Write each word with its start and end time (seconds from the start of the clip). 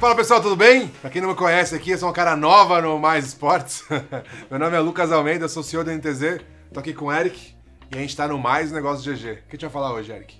Fala 0.00 0.14
pessoal, 0.14 0.40
tudo 0.40 0.54
bem? 0.54 0.86
Pra 0.86 1.10
quem 1.10 1.20
não 1.20 1.30
me 1.30 1.34
conhece 1.34 1.74
aqui, 1.74 1.90
eu 1.90 1.98
sou 1.98 2.06
uma 2.06 2.14
cara 2.14 2.36
nova 2.36 2.80
no 2.80 3.00
Mais 3.00 3.26
Esportes. 3.26 3.84
Meu 4.48 4.56
nome 4.56 4.76
é 4.76 4.78
Lucas 4.78 5.10
Almeida, 5.10 5.48
sou 5.48 5.60
CEO 5.60 5.82
da 5.82 5.92
NTZ. 5.92 6.40
Tô 6.72 6.78
aqui 6.78 6.94
com 6.94 7.06
o 7.06 7.12
Eric 7.12 7.52
e 7.92 7.96
a 7.96 8.00
gente 8.00 8.16
tá 8.16 8.28
no 8.28 8.38
Mais 8.38 8.70
Negócio 8.70 9.12
GG. 9.12 9.18
O 9.18 9.34
que 9.34 9.42
a 9.48 9.50
gente 9.50 9.62
vai 9.62 9.70
falar 9.70 9.92
hoje, 9.92 10.12
Eric? 10.12 10.36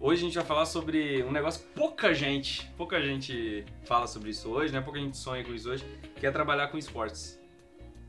Hoje 0.00 0.22
a 0.22 0.24
gente 0.24 0.34
vai 0.36 0.44
falar 0.44 0.64
sobre 0.64 1.22
um 1.22 1.30
negócio 1.30 1.60
que 1.60 1.66
pouca 1.74 2.14
gente, 2.14 2.66
pouca 2.78 2.98
gente 2.98 3.66
fala 3.84 4.06
sobre 4.06 4.30
isso 4.30 4.48
hoje, 4.48 4.72
né? 4.72 4.80
Pouca 4.80 4.98
gente 4.98 5.18
sonha 5.18 5.44
com 5.44 5.52
isso 5.52 5.68
hoje, 5.68 5.84
que 6.16 6.26
é 6.26 6.30
trabalhar 6.30 6.68
com 6.68 6.78
esportes. 6.78 7.38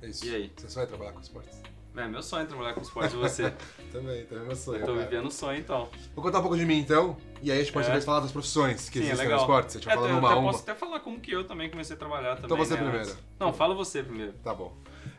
É 0.02 0.07
isso. 0.07 0.25
E 0.25 0.34
aí? 0.34 0.52
Você 0.55 0.75
vai 0.80 0.88
trabalhar 0.88 1.12
com 1.12 1.20
esportes? 1.20 1.62
É 1.98 2.07
meu 2.07 2.21
sonho 2.21 2.45
trabalhar 2.45 2.73
com 2.73 2.81
esportes 2.81 3.13
e 3.13 3.17
você. 3.17 3.53
também, 3.91 4.25
também 4.25 4.43
é 4.43 4.48
meu 4.48 4.55
sonho. 4.55 4.80
Eu 4.80 4.85
tô 4.85 4.93
cara. 4.93 5.05
vivendo 5.05 5.27
o 5.27 5.31
sonho 5.31 5.59
então. 5.59 5.89
Vou 6.13 6.23
contar 6.23 6.39
um 6.39 6.41
pouco 6.41 6.57
de 6.57 6.66
mim 6.66 6.80
então, 6.80 7.17
e 7.45 7.52
aí 7.52 7.59
a 7.59 7.62
gente 7.63 7.72
pode 7.73 7.85
É. 7.85 7.88
talvez 7.88 8.04
falar 8.05 8.20
das 8.22 8.31
profissões 8.31 8.90
que 8.90 8.99
Sim, 8.99 9.05
é 9.05 9.08
existem 9.12 9.26
legal. 9.27 9.38
no 9.40 9.44
esporte. 9.44 9.72
Você 9.73 9.80
tinha 9.80 9.94
É, 9.94 9.95
falado 9.95 10.12
eu 10.12 10.17
uma 10.20 10.31
a 10.31 10.36
uma. 10.38 10.52
posso 10.52 10.63
até 10.63 10.76
falar 10.76 10.99
como 10.99 11.20
que 11.20 11.31
eu 11.31 11.45
também 11.45 11.70
comecei 11.70 11.95
a 11.95 11.99
trabalhar 11.99 12.36
também. 12.36 12.45
Então 12.45 12.58
você 12.58 12.73
né, 12.76 12.81
primeiro. 12.90 13.17
Não, 13.40 13.53
fala 13.53 13.73
você 13.76 14.03
primeiro. 14.03 14.34
Tá 14.44 14.53
bom. 14.53 14.73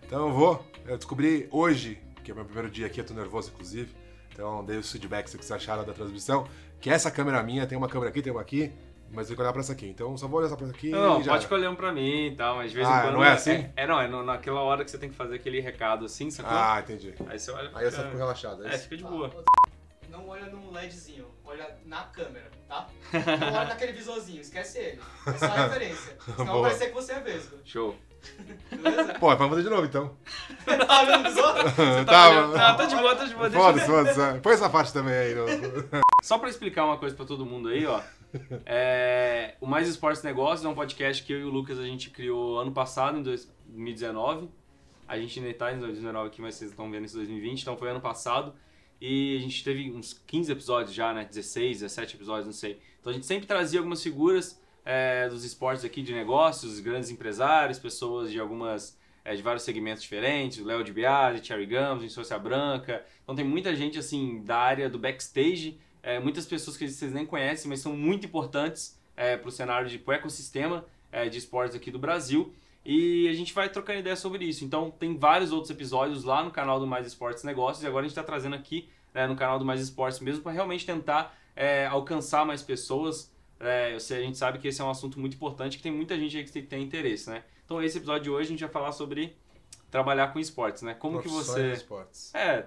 Então 0.05 0.29
eu 0.29 0.35
vou. 0.35 0.65
Eu 0.87 0.97
descobri 0.97 1.49
hoje, 1.51 1.99
que 2.25 2.31
é 2.31 2.35
meu 2.35 2.45
primeiro 2.45 2.71
dia 2.71 2.87
aqui, 2.87 3.01
eu 3.01 3.05
tô 3.05 3.15
nervoso 3.15 3.51
inclusive. 3.53 3.95
Então 4.33 4.65
dei 4.65 4.77
os 4.77 4.91
feedbacks 4.93 5.35
que 5.35 5.45
vocês 5.45 5.53
acharam 5.53 5.85
da 5.85 5.93
transmissão. 5.93 6.47
Que 6.81 6.91
essa 6.91 7.11
câmera 7.11 7.43
minha, 7.43 7.67
tem 7.67 7.77
uma 7.79 7.89
câmera 7.89 8.11
aqui, 8.11 8.21
tem 8.21 8.31
uma 8.31 8.43
aqui, 8.43 8.71
mas 9.11 9.23
eu 9.23 9.27
tenho 9.29 9.37
que 9.37 9.43
olhar 9.43 9.53
pra 9.53 9.61
essa 9.63 9.73
aqui. 9.73 9.87
Então 9.89 10.15
só 10.17 10.29
vou 10.29 10.41
olhar 10.41 10.55
pra 10.55 10.67
essa 10.67 10.75
aqui 10.77 10.91
Não, 10.91 11.21
e 11.21 11.25
já. 11.25 11.33
pode 11.33 11.45
escolher 11.45 11.69
um 11.69 11.75
pra 11.75 11.91
mim 11.91 12.27
e 12.27 12.37
tal, 12.37 12.57
mas 12.57 12.71
de 12.71 12.77
vez 12.77 12.87
Ah, 12.87 12.99
em 12.99 13.03
quando. 13.03 13.15
não 13.15 13.25
é 13.25 13.33
assim? 13.33 13.51
É, 13.53 13.73
é, 13.77 13.87
não, 13.87 13.99
é 14.01 14.07
no- 14.07 14.23
naquela 14.23 14.61
hora 14.61 14.85
que 14.85 14.91
você 14.91 14.99
tem 14.99 15.09
que 15.09 15.17
fazer 15.17 15.37
aquele 15.37 15.59
recado 15.61 16.05
assim, 16.05 16.31
sacou? 16.31 16.53
Ah, 16.53 16.81
entendi. 16.81 17.15
Aí 17.29 17.39
você 17.39 17.51
olha 17.51 17.71
pra 17.71 17.81
Aí 17.81 17.87
câmera. 17.91 18.05
fico 18.09 18.17
relaxado. 18.19 18.67
É 18.67 18.75
É, 18.75 18.79
fica 18.79 18.97
de 18.99 19.05
boa. 19.05 19.31
Olha 20.37 20.51
num 20.51 20.71
LEDzinho, 20.71 21.27
olha 21.47 21.79
na 21.87 22.03
câmera, 22.05 22.51
tá? 22.69 22.87
Não 23.41 23.55
olha 23.55 23.69
naquele 23.69 23.93
visorzinho, 23.93 24.43
esquece 24.43 24.79
ele. 24.79 25.01
É 25.27 25.33
só 25.33 25.47
a 25.47 25.49
referência. 25.67 26.15
Senão 26.37 26.61
vai 26.61 26.71
parecer 26.71 26.89
que 26.89 26.95
você 26.95 27.13
é 27.13 27.21
vesgo. 27.21 27.57
Show. 27.65 27.97
Beleza? 28.71 29.15
Pô, 29.15 29.33
é 29.33 29.37
pra 29.37 29.49
fazer 29.49 29.63
de 29.63 29.71
novo 29.71 29.87
então. 29.87 30.15
tá 30.67 31.05
vendo 31.05 31.21
o 31.21 31.31
visor? 31.31 31.55
tá, 32.05 32.47
Não, 32.49 32.77
tá 32.77 32.85
de 32.85 32.97
boa, 32.97 33.17
tá 33.17 33.25
de 33.25 33.35
boa. 33.35 33.51
Foda-se, 33.51 33.87
foda-se. 33.87 34.21
é. 34.21 34.39
Põe 34.41 34.53
essa 34.53 34.69
parte 34.69 34.93
também 34.93 35.15
aí. 35.15 35.35
No... 35.35 35.47
Só 36.23 36.37
pra 36.37 36.51
explicar 36.51 36.85
uma 36.85 36.99
coisa 36.99 37.17
pra 37.17 37.25
todo 37.25 37.47
mundo 37.47 37.71
aí, 37.71 37.87
ó. 37.87 38.03
É, 38.67 39.55
o 39.59 39.67
Mais 39.67 39.89
Esportes 39.89 40.23
Negócios 40.23 40.67
é 40.67 40.69
um 40.69 40.75
podcast 40.75 41.23
que 41.23 41.33
eu 41.33 41.41
e 41.41 41.45
o 41.45 41.49
Lucas 41.49 41.79
a 41.79 41.85
gente 41.85 42.11
criou 42.11 42.59
ano 42.59 42.73
passado, 42.73 43.17
em 43.17 43.23
2019. 43.23 44.51
A 45.09 45.17
gente 45.19 45.39
ainda 45.39 45.55
tá 45.55 45.73
em 45.73 45.79
2019 45.79 46.27
aqui, 46.29 46.43
mas 46.43 46.57
vocês 46.57 46.73
estão 46.73 46.91
vendo 46.91 47.05
esse 47.07 47.15
2020, 47.15 47.63
então 47.63 47.77
foi 47.79 47.89
ano 47.89 48.01
passado. 48.03 48.53
E 49.01 49.37
a 49.37 49.41
gente 49.41 49.63
teve 49.63 49.91
uns 49.91 50.15
15 50.27 50.53
episódios 50.53 50.95
já, 50.95 51.13
né? 51.13 51.25
16, 51.25 51.81
17 51.81 52.17
episódios, 52.17 52.47
não 52.47 52.53
sei. 52.53 52.81
Então 53.01 53.11
a 53.11 53.15
gente 53.15 53.27
sempre 53.27 53.47
trazia 53.47 53.81
algumas 53.81 54.03
figuras 54.03 54.61
é, 54.85 55.29
dos 55.29 55.45
esportes 55.45 55.85
aqui 55.85 56.01
de 56.01 56.15
negócios, 56.15 56.81
grandes 56.81 57.11
empresários, 57.11 57.79
pessoas 57.79 58.31
de 58.31 58.39
algumas 58.39 58.99
é, 59.25 59.35
de 59.35 59.43
vários 59.43 59.65
segmentos 59.65 60.03
diferentes, 60.03 60.65
Léo 60.65 60.85
de 60.85 60.93
Biasi, 60.93 61.45
Cherry 61.45 61.67
Gums, 61.67 62.05
Insôcia 62.05 62.39
Branca. 62.39 63.05
Então 63.23 63.35
tem 63.35 63.45
muita 63.45 63.75
gente 63.75 63.99
assim 63.99 64.43
da 64.45 64.57
área 64.57 64.89
do 64.89 64.99
backstage, 64.99 65.79
é, 66.03 66.21
muitas 66.21 66.47
pessoas 66.47 66.77
que 66.77 66.89
vocês 66.89 67.13
nem 67.13 67.27
conhecem, 67.27 67.69
mas 67.69 67.81
são 67.81 67.97
muito 67.97 68.27
importantes 68.27 68.97
para 69.41 69.49
o 69.49 69.51
cenário 69.51 69.89
de 69.89 69.99
pro 69.99 70.13
ecossistema 70.13 70.85
de 71.31 71.39
esportes 71.39 71.75
aqui 71.75 71.91
do 71.91 71.99
Brasil. 71.99 72.53
E 72.89 73.29
a 73.29 73.33
gente 73.33 73.53
vai 73.53 73.69
trocando 73.69 73.99
ideia 73.99 74.15
sobre 74.15 74.45
isso. 74.45 74.65
Então 74.65 74.91
tem 74.91 75.19
vários 75.19 75.51
outros 75.53 75.71
episódios 75.71 76.23
lá 76.23 76.45
no 76.45 76.51
canal 76.53 76.79
do 76.79 76.87
Mais 76.87 77.07
Esportes 77.07 77.43
Negócios 77.43 77.83
e 77.83 77.87
agora 77.87 78.05
a 78.05 78.09
gente 78.09 78.13
está 78.17 78.23
trazendo 78.23 78.55
aqui 78.55 78.89
né, 79.13 79.27
no 79.27 79.35
canal 79.35 79.59
do 79.59 79.65
Mais 79.65 79.81
Esportes 79.81 80.21
mesmo 80.21 80.43
para 80.43 80.53
realmente 80.53 80.87
tentar 80.87 81.37
é, 81.57 81.87
alcançar 81.87 82.47
mais 82.47 82.63
pessoas. 82.63 83.33
É, 83.59 83.95
a 83.97 83.99
gente 83.99 84.39
sabe 84.39 84.59
que 84.59 84.69
esse 84.69 84.81
é 84.81 84.85
um 84.85 84.91
assunto 84.91 85.19
muito 85.19 85.35
importante 85.35 85.77
que 85.79 85.83
tem 85.83 85.91
muita 85.91 86.17
gente 86.17 86.37
aí 86.37 86.45
que 86.45 86.63
tem, 86.63 86.83
interesse, 86.83 87.29
né? 87.29 87.43
Então 87.65 87.83
esse 87.83 87.99
episódio 87.99 88.23
de 88.23 88.31
hoje 88.31 88.45
a 88.45 88.51
gente 88.51 88.61
vai 88.61 88.69
falar 88.69 88.93
sobre 88.93 89.37
trabalhar 89.91 90.29
com 90.33 90.39
esportes, 90.39 90.83
né? 90.83 90.95
Como 90.95 91.21
que 91.21 91.29
você 91.29 91.73
esportes. 91.73 92.35
é, 92.35 92.67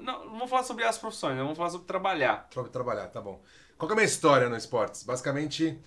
não, 0.00 0.24
não 0.24 0.30
vamos 0.30 0.48
falar 0.50 0.62
sobre 0.62 0.84
as 0.84 0.96
profissões, 0.96 1.36
né? 1.36 1.42
Vamos 1.42 1.58
falar 1.58 1.70
sobre 1.70 1.86
trabalhar. 1.86 2.48
Tra- 2.50 2.64
Trabalhar, 2.64 3.08
tá 3.08 3.20
bom. 3.20 3.42
Qual 3.76 3.86
que 3.88 3.92
é 3.92 3.94
a 3.94 3.96
minha 3.96 4.06
história 4.06 4.48
no 4.48 4.56
esportes? 4.56 5.02
Basicamente, 5.02 5.78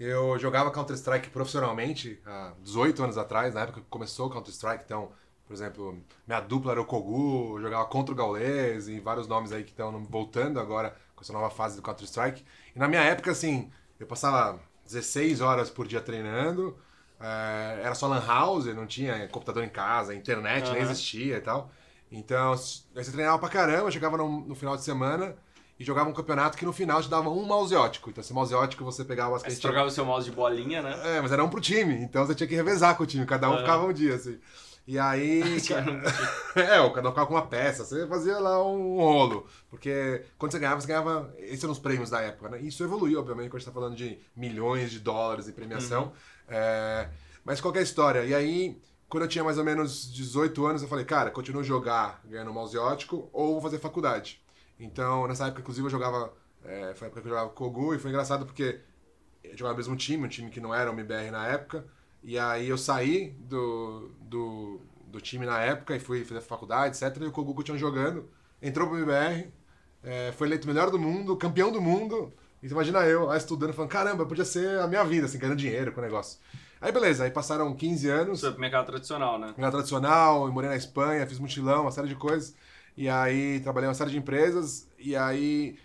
eu 0.00 0.38
jogava 0.38 0.70
Counter-Strike 0.70 1.30
profissionalmente 1.30 2.20
há 2.26 2.54
18 2.60 3.02
anos 3.04 3.18
atrás, 3.18 3.54
na 3.54 3.62
época 3.62 3.80
que 3.80 3.86
começou 3.88 4.26
o 4.28 4.30
Counter-Strike. 4.30 4.84
Então, 4.84 5.12
por 5.46 5.52
exemplo, 5.54 6.02
minha 6.26 6.40
dupla 6.40 6.72
era 6.72 6.80
o 6.80 6.86
Kogu, 6.86 7.58
eu 7.58 7.62
jogava 7.62 7.86
contra 7.86 8.12
o 8.12 8.16
Gaules 8.16 8.88
e 8.88 9.00
vários 9.00 9.26
nomes 9.26 9.52
aí 9.52 9.64
que 9.64 9.70
estão 9.70 10.04
voltando 10.04 10.58
agora 10.60 10.96
com 11.14 11.22
essa 11.22 11.32
nova 11.32 11.50
fase 11.50 11.76
do 11.76 11.82
Counter-Strike. 11.82 12.44
E 12.74 12.78
na 12.78 12.88
minha 12.88 13.02
época, 13.02 13.30
assim, 13.30 13.70
eu 13.98 14.06
passava 14.06 14.60
16 14.84 15.40
horas 15.40 15.70
por 15.70 15.86
dia 15.86 16.00
treinando. 16.00 16.76
eh, 17.20 17.80
era 17.84 17.94
só 17.94 18.06
lan 18.08 18.24
house, 18.26 18.66
não 18.74 18.86
tinha 18.86 19.28
computador 19.28 19.62
em 19.64 19.68
casa, 19.68 20.14
internet 20.14 20.72
nem 20.72 20.80
Aham. 20.80 20.82
existia 20.82 21.36
e 21.36 21.40
tal. 21.40 21.70
Então, 22.10 22.52
aí 22.52 23.04
você 23.04 23.12
treinava 23.12 23.38
pra 23.38 23.48
caramba, 23.48 23.90
chegava 23.90 24.16
no, 24.16 24.40
no 24.46 24.54
final 24.54 24.76
de 24.76 24.82
semana 24.82 25.36
e 25.80 25.84
jogava 25.84 26.10
um 26.10 26.12
campeonato 26.12 26.58
que 26.58 26.66
no 26.66 26.74
final 26.74 27.00
te 27.00 27.08
dava 27.08 27.30
um 27.30 27.42
mouse 27.42 27.74
ótico. 27.74 28.10
Então, 28.10 28.20
esse 28.20 28.34
mouse 28.34 28.54
ótico 28.54 28.84
você 28.84 29.02
pegava 29.02 29.34
as 29.34 29.42
Aí 29.42 29.50
você 29.50 29.62
trocava 29.62 29.88
o 29.88 29.90
seu 29.90 30.04
mouse 30.04 30.28
de 30.28 30.36
bolinha, 30.36 30.82
né? 30.82 31.16
É, 31.16 31.20
mas 31.22 31.32
era 31.32 31.42
um 31.42 31.48
pro 31.48 31.58
time, 31.58 31.94
então 31.94 32.26
você 32.26 32.34
tinha 32.34 32.46
que 32.46 32.54
revezar 32.54 32.94
com 32.98 33.02
o 33.02 33.06
time, 33.06 33.24
cada 33.24 33.48
um 33.48 33.54
Ah. 33.54 33.58
ficava 33.60 33.86
um 33.86 33.92
dia, 33.92 34.14
assim. 34.14 34.38
E 34.86 34.98
aí. 34.98 35.42
é, 36.54 36.78
o 36.80 36.90
cada 36.90 37.08
um 37.08 37.12
ficava 37.12 37.26
com 37.26 37.32
uma 37.32 37.46
peça, 37.46 37.82
você 37.82 38.06
fazia 38.06 38.38
lá 38.38 38.62
um 38.62 38.96
rolo. 38.96 39.46
Porque 39.70 40.22
quando 40.36 40.52
você 40.52 40.58
ganhava, 40.58 40.78
você 40.82 40.86
ganhava. 40.86 41.34
Esses 41.38 41.64
eram 41.64 41.72
os 41.72 41.78
prêmios 41.78 42.10
da 42.10 42.20
época, 42.20 42.50
né? 42.50 42.60
Isso 42.60 42.84
evoluiu, 42.84 43.18
obviamente, 43.18 43.48
quando 43.48 43.56
a 43.56 43.58
gente 43.60 43.68
tá 43.68 43.72
falando 43.72 43.96
de 43.96 44.18
milhões 44.36 44.90
de 44.90 44.98
dólares 44.98 45.48
em 45.48 45.52
premiação. 45.52 46.12
É, 46.46 47.08
mas 47.42 47.58
qual 47.58 47.72
que 47.72 47.78
é 47.78 47.80
a 47.80 47.84
história? 47.84 48.24
E 48.26 48.34
aí, 48.34 48.78
quando 49.08 49.22
eu 49.22 49.28
tinha 49.28 49.42
mais 49.42 49.56
ou 49.56 49.64
menos 49.64 50.12
18 50.12 50.66
anos, 50.66 50.82
eu 50.82 50.88
falei, 50.88 51.06
cara, 51.06 51.30
continuo 51.30 51.62
a 51.62 51.64
jogar 51.64 52.20
ganhando 52.26 52.52
mouse 52.52 52.76
ótico 52.76 53.30
ou 53.32 53.52
vou 53.52 53.62
fazer 53.62 53.78
faculdade. 53.78 54.42
Então, 54.80 55.26
nessa 55.28 55.46
época, 55.46 55.60
inclusive, 55.60 55.86
eu 55.86 55.90
jogava. 55.90 56.32
É, 56.64 56.94
foi 56.94 57.06
a 57.06 57.08
época 57.08 57.20
que 57.22 57.28
eu 57.28 57.30
jogava 57.30 57.50
Kogu 57.50 57.94
e 57.94 57.98
foi 57.98 58.10
engraçado 58.10 58.44
porque 58.44 58.80
eu 59.44 59.56
jogava 59.56 59.74
no 59.74 59.78
mesmo 59.78 59.96
time, 59.96 60.24
um 60.24 60.28
time 60.28 60.50
que 60.50 60.60
não 60.60 60.74
era 60.74 60.90
o 60.90 60.94
MBR 60.94 61.30
na 61.30 61.46
época. 61.46 61.84
E 62.22 62.38
aí 62.38 62.68
eu 62.68 62.76
saí 62.76 63.30
do, 63.38 64.10
do, 64.20 64.80
do 65.06 65.20
time 65.20 65.46
na 65.46 65.60
época 65.60 65.96
e 65.96 66.00
fui 66.00 66.24
fazer 66.24 66.40
faculdade, 66.40 66.96
etc. 66.96 67.22
E 67.22 67.26
o 67.26 67.32
Kogu 67.32 67.54
continuou 67.54 67.78
jogando, 67.78 68.28
entrou 68.60 68.88
pro 68.88 68.98
MBR, 68.98 69.50
é, 70.02 70.32
foi 70.32 70.48
eleito 70.48 70.66
melhor 70.66 70.90
do 70.90 70.98
mundo, 70.98 71.36
campeão 71.36 71.72
do 71.72 71.80
mundo. 71.80 72.32
E 72.62 72.68
você 72.68 72.74
imagina 72.74 73.06
eu 73.06 73.24
lá 73.26 73.36
estudando, 73.36 73.72
falando, 73.72 73.90
caramba, 73.90 74.26
podia 74.26 74.44
ser 74.44 74.80
a 74.80 74.86
minha 74.86 75.02
vida, 75.04 75.26
assim, 75.26 75.38
ganhando 75.38 75.56
dinheiro 75.56 75.92
com 75.92 76.00
o 76.00 76.04
negócio. 76.04 76.38
Aí 76.80 76.92
beleza, 76.92 77.24
aí 77.24 77.30
passaram 77.30 77.74
15 77.74 78.08
anos, 78.08 78.38
Isso 78.38 78.46
é 78.46 78.50
pro 78.50 78.60
mercado 78.60 78.86
tradicional, 78.86 79.38
né? 79.38 79.54
Minha 79.56 79.70
tradicional, 79.70 80.46
eu 80.46 80.52
morei 80.52 80.68
na 80.68 80.76
Espanha, 80.76 81.26
fiz 81.26 81.38
mochilão, 81.38 81.82
uma 81.82 81.90
série 81.90 82.08
de 82.08 82.14
coisas. 82.14 82.54
E 83.00 83.08
aí 83.08 83.60
trabalhei 83.60 83.86
em 83.86 83.88
uma 83.88 83.94
série 83.94 84.10
de 84.10 84.18
empresas. 84.18 84.86
E 84.98 85.16
aí 85.16 85.78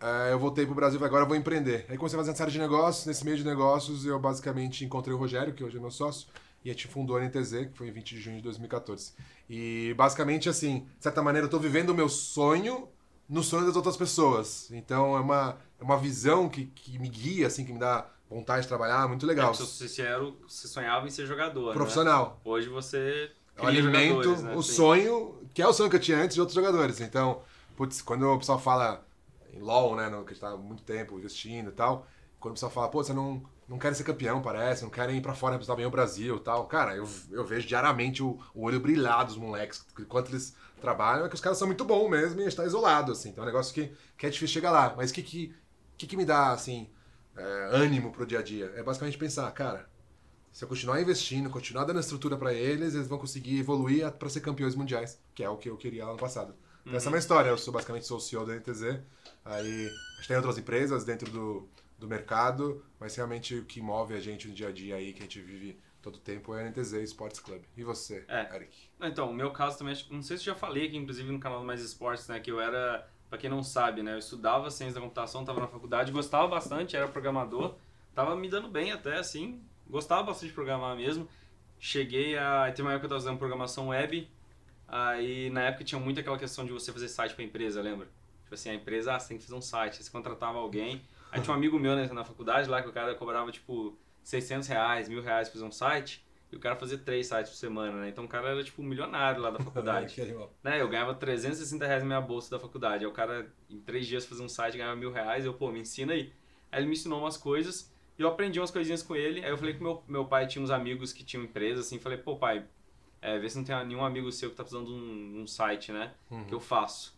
eh, 0.00 0.32
eu 0.32 0.38
voltei 0.40 0.66
pro 0.66 0.74
Brasil 0.74 1.00
e 1.00 1.04
agora 1.04 1.22
eu 1.22 1.28
vou 1.28 1.36
empreender. 1.36 1.86
Aí 1.88 1.96
comecei 1.96 2.18
a 2.18 2.18
fazer 2.18 2.32
uma 2.32 2.36
série 2.36 2.50
de 2.50 2.58
negócios. 2.58 3.06
Nesse 3.06 3.24
meio 3.24 3.36
de 3.36 3.44
negócios 3.44 4.04
eu 4.04 4.18
basicamente 4.18 4.84
encontrei 4.84 5.14
o 5.14 5.16
Rogério, 5.16 5.54
que 5.54 5.62
hoje 5.62 5.76
é 5.76 5.80
meu 5.80 5.92
sócio. 5.92 6.26
E 6.64 6.68
a 6.68 6.72
gente 6.72 6.88
fundou 6.88 7.18
a 7.18 7.20
NTZ, 7.20 7.68
que 7.70 7.78
foi 7.78 7.86
em 7.86 7.92
20 7.92 8.16
de 8.16 8.20
junho 8.20 8.36
de 8.38 8.42
2014. 8.42 9.12
E 9.48 9.94
basicamente 9.96 10.48
assim, 10.48 10.80
de 10.98 11.04
certa 11.04 11.22
maneira 11.22 11.46
eu 11.46 11.50
tô 11.50 11.60
vivendo 11.60 11.90
o 11.90 11.94
meu 11.94 12.08
sonho 12.08 12.88
no 13.28 13.44
sonho 13.44 13.64
das 13.64 13.76
outras 13.76 13.96
pessoas. 13.96 14.68
Então 14.72 15.16
é 15.16 15.20
uma, 15.20 15.56
é 15.80 15.84
uma 15.84 15.96
visão 15.96 16.48
que, 16.48 16.66
que 16.66 16.98
me 16.98 17.08
guia, 17.08 17.46
assim, 17.46 17.64
que 17.64 17.72
me 17.72 17.78
dá 17.78 18.10
vontade 18.28 18.62
de 18.62 18.68
trabalhar, 18.68 19.06
muito 19.06 19.24
legal. 19.24 19.52
É, 19.52 19.54
você, 19.54 20.02
era, 20.02 20.32
você 20.48 20.66
sonhava 20.66 21.06
em 21.06 21.10
ser 21.10 21.26
jogador, 21.26 21.68
né? 21.68 21.74
Profissional. 21.74 22.40
Hoje 22.44 22.68
você 22.68 23.30
Eu 23.56 23.68
alimento 23.68 24.42
né? 24.42 24.56
o 24.56 24.62
Sim. 24.64 24.72
sonho, 24.72 25.45
que 25.56 25.62
é 25.62 25.66
o 25.66 25.72
sonho 25.72 25.88
que 25.88 25.96
eu 25.96 26.00
tinha 26.00 26.18
antes 26.18 26.34
de 26.34 26.40
outros 26.42 26.54
jogadores. 26.54 27.00
Então, 27.00 27.40
putz, 27.74 28.02
quando 28.02 28.30
o 28.30 28.38
pessoal 28.38 28.58
fala 28.58 29.02
em 29.54 29.58
LoL, 29.58 29.96
né, 29.96 30.10
no, 30.10 30.22
que 30.22 30.32
a 30.32 30.34
gente 30.34 30.40
tá 30.42 30.50
há 30.50 30.56
muito 30.58 30.82
tempo 30.82 31.18
investindo 31.18 31.70
e 31.70 31.72
tal, 31.72 32.06
quando 32.38 32.52
o 32.52 32.54
pessoal 32.56 32.70
fala, 32.70 32.90
pô, 32.90 33.02
você 33.02 33.14
não, 33.14 33.42
não 33.66 33.78
quer 33.78 33.94
ser 33.94 34.04
campeão, 34.04 34.42
parece, 34.42 34.82
não 34.82 34.90
querem 34.90 35.16
ir 35.16 35.22
pra 35.22 35.32
fora 35.32 35.54
representar 35.54 35.76
bem 35.76 35.86
o 35.86 35.90
Brasil 35.90 36.36
e 36.36 36.40
tal. 36.40 36.66
Cara, 36.66 36.94
eu, 36.94 37.08
eu 37.30 37.42
vejo 37.42 37.66
diariamente 37.66 38.22
o, 38.22 38.38
o 38.54 38.64
olho 38.64 38.78
brilhar 38.78 39.24
dos 39.24 39.38
moleques, 39.38 39.82
enquanto 39.98 40.28
eles 40.28 40.54
trabalham, 40.78 41.24
é 41.24 41.28
que 41.30 41.34
os 41.34 41.40
caras 41.40 41.56
são 41.56 41.66
muito 41.66 41.86
bons 41.86 42.10
mesmo 42.10 42.38
e 42.38 42.42
a 42.42 42.44
gente 42.50 42.56
tá 42.58 42.66
isolado, 42.66 43.12
assim. 43.12 43.30
Então 43.30 43.42
é 43.42 43.46
um 43.46 43.50
negócio 43.50 43.72
que, 43.72 43.90
que 44.18 44.26
é 44.26 44.28
difícil 44.28 44.52
chegar 44.52 44.72
lá. 44.72 44.92
Mas 44.94 45.10
o 45.10 45.14
que, 45.14 45.22
que, 45.22 45.56
que, 45.96 46.06
que 46.06 46.18
me 46.18 46.26
dá, 46.26 46.52
assim, 46.52 46.90
é, 47.34 47.68
ânimo 47.72 48.12
pro 48.12 48.26
dia 48.26 48.40
a 48.40 48.42
dia? 48.42 48.74
É 48.76 48.82
basicamente 48.82 49.16
pensar, 49.16 49.50
cara, 49.52 49.88
se 50.56 50.64
eu 50.64 50.68
continuar 50.70 51.02
investindo, 51.02 51.50
continuar 51.50 51.84
dando 51.84 52.00
estrutura 52.00 52.34
pra 52.34 52.50
eles, 52.50 52.94
eles 52.94 53.06
vão 53.06 53.18
conseguir 53.18 53.58
evoluir 53.58 54.10
pra 54.12 54.26
ser 54.30 54.40
campeões 54.40 54.74
mundiais, 54.74 55.22
que 55.34 55.44
é 55.44 55.50
o 55.50 55.58
que 55.58 55.68
eu 55.68 55.76
queria 55.76 56.06
lá 56.06 56.12
no 56.12 56.18
passado. 56.18 56.54
Então, 56.80 56.96
Essa 56.96 57.04
é 57.04 57.08
a 57.08 57.10
minha 57.10 57.18
história. 57.18 57.50
Eu 57.50 57.58
sou 57.58 57.74
basicamente 57.74 58.06
sou 58.06 58.16
o 58.16 58.20
CEO 58.22 58.46
da 58.46 58.54
NTZ. 58.54 59.02
Aí 59.44 59.86
a 59.86 60.16
gente 60.16 60.28
tem 60.28 60.34
outras 60.38 60.56
empresas 60.56 61.04
dentro 61.04 61.30
do, 61.30 61.68
do 61.98 62.08
mercado, 62.08 62.82
mas 62.98 63.14
realmente 63.14 63.54
o 63.54 63.66
que 63.66 63.82
move 63.82 64.14
a 64.14 64.18
gente 64.18 64.48
no 64.48 64.54
dia 64.54 64.68
a 64.68 64.72
dia 64.72 64.96
aí, 64.96 65.12
que 65.12 65.18
a 65.18 65.22
gente 65.24 65.42
vive 65.42 65.78
todo 66.00 66.18
tempo, 66.18 66.54
é 66.54 66.62
a 66.62 66.70
NTZ 66.70 67.02
Sports 67.02 67.38
Club. 67.38 67.60
E 67.76 67.84
você, 67.84 68.24
É. 68.26 68.56
Eric? 68.56 68.74
Então, 68.98 69.30
o 69.30 69.34
meu 69.34 69.50
caso 69.50 69.76
também, 69.76 69.94
não 70.10 70.22
sei 70.22 70.38
se 70.38 70.44
eu 70.44 70.54
já 70.54 70.58
falei 70.58 70.86
aqui, 70.86 70.96
inclusive 70.96 71.30
no 71.30 71.38
canal 71.38 71.62
Mais 71.62 71.82
Esportes, 71.82 72.28
né, 72.28 72.40
que 72.40 72.50
eu 72.50 72.62
era, 72.62 73.06
pra 73.28 73.36
quem 73.36 73.50
não 73.50 73.62
sabe, 73.62 74.02
né, 74.02 74.14
eu 74.14 74.18
estudava 74.18 74.70
ciência 74.70 74.94
da 74.94 75.02
computação, 75.02 75.44
tava 75.44 75.60
na 75.60 75.68
faculdade, 75.68 76.12
gostava 76.12 76.48
bastante, 76.48 76.96
era 76.96 77.06
programador, 77.08 77.74
tava 78.14 78.34
me 78.34 78.48
dando 78.48 78.68
bem 78.68 78.90
até, 78.90 79.18
assim, 79.18 79.60
gostava 79.88 80.22
bastante 80.22 80.48
de 80.48 80.54
programar 80.54 80.96
mesmo. 80.96 81.28
Cheguei 81.78 82.36
a. 82.36 82.72
Tem 82.74 82.84
uma 82.84 82.92
época 82.92 83.06
que 83.08 83.12
eu 83.12 83.16
estava 83.16 83.20
fazendo 83.20 83.38
programação 83.38 83.88
web. 83.88 84.28
Aí 84.88 85.50
na 85.50 85.62
época 85.62 85.84
tinha 85.84 86.00
muito 86.00 86.20
aquela 86.20 86.38
questão 86.38 86.64
de 86.64 86.72
você 86.72 86.92
fazer 86.92 87.08
site 87.08 87.34
para 87.34 87.44
empresa, 87.44 87.82
lembra? 87.82 88.06
Tipo 88.44 88.54
assim, 88.54 88.70
a 88.70 88.74
empresa, 88.74 89.14
ah, 89.14 89.18
você 89.18 89.28
tem 89.28 89.38
que 89.38 89.44
fazer 89.44 89.56
um 89.56 89.60
site. 89.60 89.98
Aí 89.98 90.04
você 90.04 90.10
contratava 90.10 90.58
alguém. 90.58 91.02
Aí 91.30 91.40
tinha 91.40 91.52
um 91.52 91.56
amigo 91.56 91.78
meu 91.78 91.96
né, 91.96 92.06
na 92.12 92.24
faculdade 92.24 92.68
lá 92.68 92.80
que 92.80 92.88
o 92.88 92.92
cara 92.92 93.14
cobrava 93.14 93.50
tipo 93.50 93.98
600 94.22 94.68
reais, 94.68 95.08
mil 95.08 95.20
reais 95.20 95.48
pra 95.48 95.54
fazer 95.54 95.64
um 95.64 95.72
site. 95.72 96.24
E 96.50 96.56
o 96.56 96.60
cara 96.60 96.76
fazia 96.76 96.96
três 96.96 97.26
sites 97.26 97.50
por 97.50 97.56
semana, 97.56 98.00
né? 98.00 98.08
Então 98.08 98.24
o 98.24 98.28
cara 98.28 98.50
era 98.50 98.62
tipo 98.62 98.80
milionário 98.80 99.42
lá 99.42 99.50
da 99.50 99.58
faculdade. 99.62 100.14
Né? 100.62 100.80
Eu 100.80 100.88
ganhava 100.88 101.12
360 101.12 101.84
reais 101.84 102.02
na 102.02 102.06
minha 102.06 102.20
bolsa 102.20 102.50
da 102.50 102.60
faculdade. 102.60 103.04
Aí 103.04 103.10
o 103.10 103.12
cara, 103.12 103.52
em 103.68 103.80
três 103.80 104.06
dias, 104.06 104.24
fazia 104.24 104.44
um 104.44 104.48
site 104.48 104.76
ganhava 104.76 104.94
mil 104.94 105.10
reais. 105.10 105.44
Eu, 105.44 105.52
pô, 105.52 105.72
me 105.72 105.80
ensina 105.80 106.12
aí. 106.12 106.32
Aí 106.70 106.80
ele 106.80 106.86
me 106.86 106.92
ensinou 106.92 107.18
umas 107.18 107.36
coisas 107.36 107.92
e 108.18 108.22
eu 108.22 108.28
aprendi 108.28 108.58
umas 108.58 108.70
coisinhas 108.70 109.02
com 109.02 109.14
ele. 109.14 109.44
Aí 109.44 109.50
eu 109.50 109.58
falei 109.58 109.74
que 109.74 109.82
meu, 109.82 110.02
meu 110.08 110.24
pai 110.24 110.46
tinha 110.46 110.62
uns 110.62 110.70
amigos 110.70 111.12
que 111.12 111.24
tinham 111.24 111.44
empresa, 111.44 111.80
assim. 111.80 111.98
Falei, 111.98 112.18
pô, 112.18 112.36
pai, 112.36 112.64
é, 113.20 113.38
vê 113.38 113.48
se 113.48 113.56
não 113.56 113.64
tem 113.64 113.86
nenhum 113.86 114.04
amigo 114.04 114.30
seu 114.32 114.50
que 114.50 114.56
tá 114.56 114.62
precisando 114.62 114.86
de 114.86 114.92
um, 114.92 115.42
um 115.42 115.46
site, 115.46 115.92
né? 115.92 116.14
Que 116.46 116.54
eu 116.54 116.60
faço. 116.60 117.16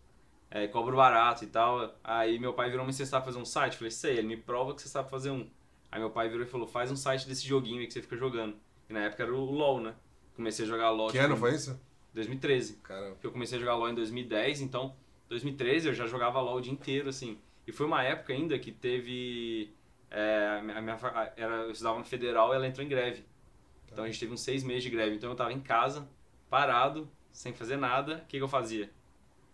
É, 0.51 0.67
cobro 0.67 0.97
barato 0.97 1.45
e 1.45 1.47
tal. 1.47 1.95
Aí 2.03 2.39
meu 2.39 2.53
pai 2.53 2.71
virou, 2.71 2.85
mas 2.85 2.97
você 2.97 3.07
sabe 3.07 3.25
fazer 3.25 3.39
um 3.39 3.45
site? 3.45 3.73
Eu 3.73 3.79
falei, 3.79 3.91
sei, 3.91 4.19
ele 4.19 4.27
me 4.27 4.37
prova 4.37 4.75
que 4.75 4.83
você 4.83 4.89
sabe 4.89 5.11
fazer 5.11 5.31
um. 5.31 5.49
Aí 5.91 6.01
meu 6.01 6.11
pai 6.11 6.29
virou 6.29 6.45
e 6.45 6.49
falou, 6.49 6.67
faz 6.67 6.91
um 6.91 6.97
site 6.97 7.27
desse 7.29 7.47
joguinho 7.47 7.81
aí 7.81 7.87
que 7.87 7.93
você 7.93 8.03
fica 8.03 8.17
jogando. 8.17 8.57
E 8.89 8.93
na 8.93 9.01
época 9.01 9.23
era 9.23 9.35
o 9.35 9.45
LoL, 9.45 9.81
né? 9.81 9.95
Comecei 10.35 10.65
a 10.65 10.69
jogar 10.69 10.91
LoL. 10.91 11.09
Que 11.09 11.15
tipo, 11.15 11.25
ano 11.25 11.37
foi 11.37 11.55
isso? 11.55 11.79
2013. 12.15 12.77
Caramba. 12.83 13.13
Porque 13.13 13.27
eu 13.27 13.33
comecei 13.33 13.59
a 13.59 13.61
jogar 13.61 13.77
LoL 13.77 13.91
em 13.91 13.95
2010, 13.95 14.63
então 14.63 14.97
2013 15.29 15.89
eu 15.89 15.95
já 15.95 16.07
jogava 16.07 16.41
LoL 16.41 16.57
o 16.57 16.61
dia 16.61 16.73
inteiro, 16.73 17.09
assim. 17.09 17.39
E 17.67 17.73
foi 17.73 17.87
uma 17.87 18.03
época 18.03 18.33
ainda 18.33 18.59
que 18.59 18.73
teve. 18.73 19.71
É, 20.11 20.59
a 20.59 20.63
minha, 20.63 20.79
a 20.79 20.81
minha 20.81 20.99
era, 21.37 21.55
eu 21.57 21.71
estudava 21.71 21.99
no 21.99 22.05
federal 22.05 22.53
e 22.53 22.57
ela 22.57 22.67
entrou 22.67 22.85
em 22.85 22.89
greve. 22.89 23.25
Então 23.91 24.05
a 24.05 24.07
gente 24.07 24.21
teve 24.21 24.33
uns 24.33 24.41
seis 24.41 24.63
meses 24.63 24.83
de 24.83 24.91
greve. 24.91 25.17
Então 25.17 25.31
eu 25.31 25.37
tava 25.37 25.53
em 25.53 25.61
casa, 25.61 26.09
parado, 26.49 27.09
sem 27.33 27.53
fazer 27.53 27.77
nada. 27.77 28.23
O 28.25 28.27
que, 28.27 28.39
que 28.39 28.43
eu 28.43 28.49
fazia? 28.49 28.91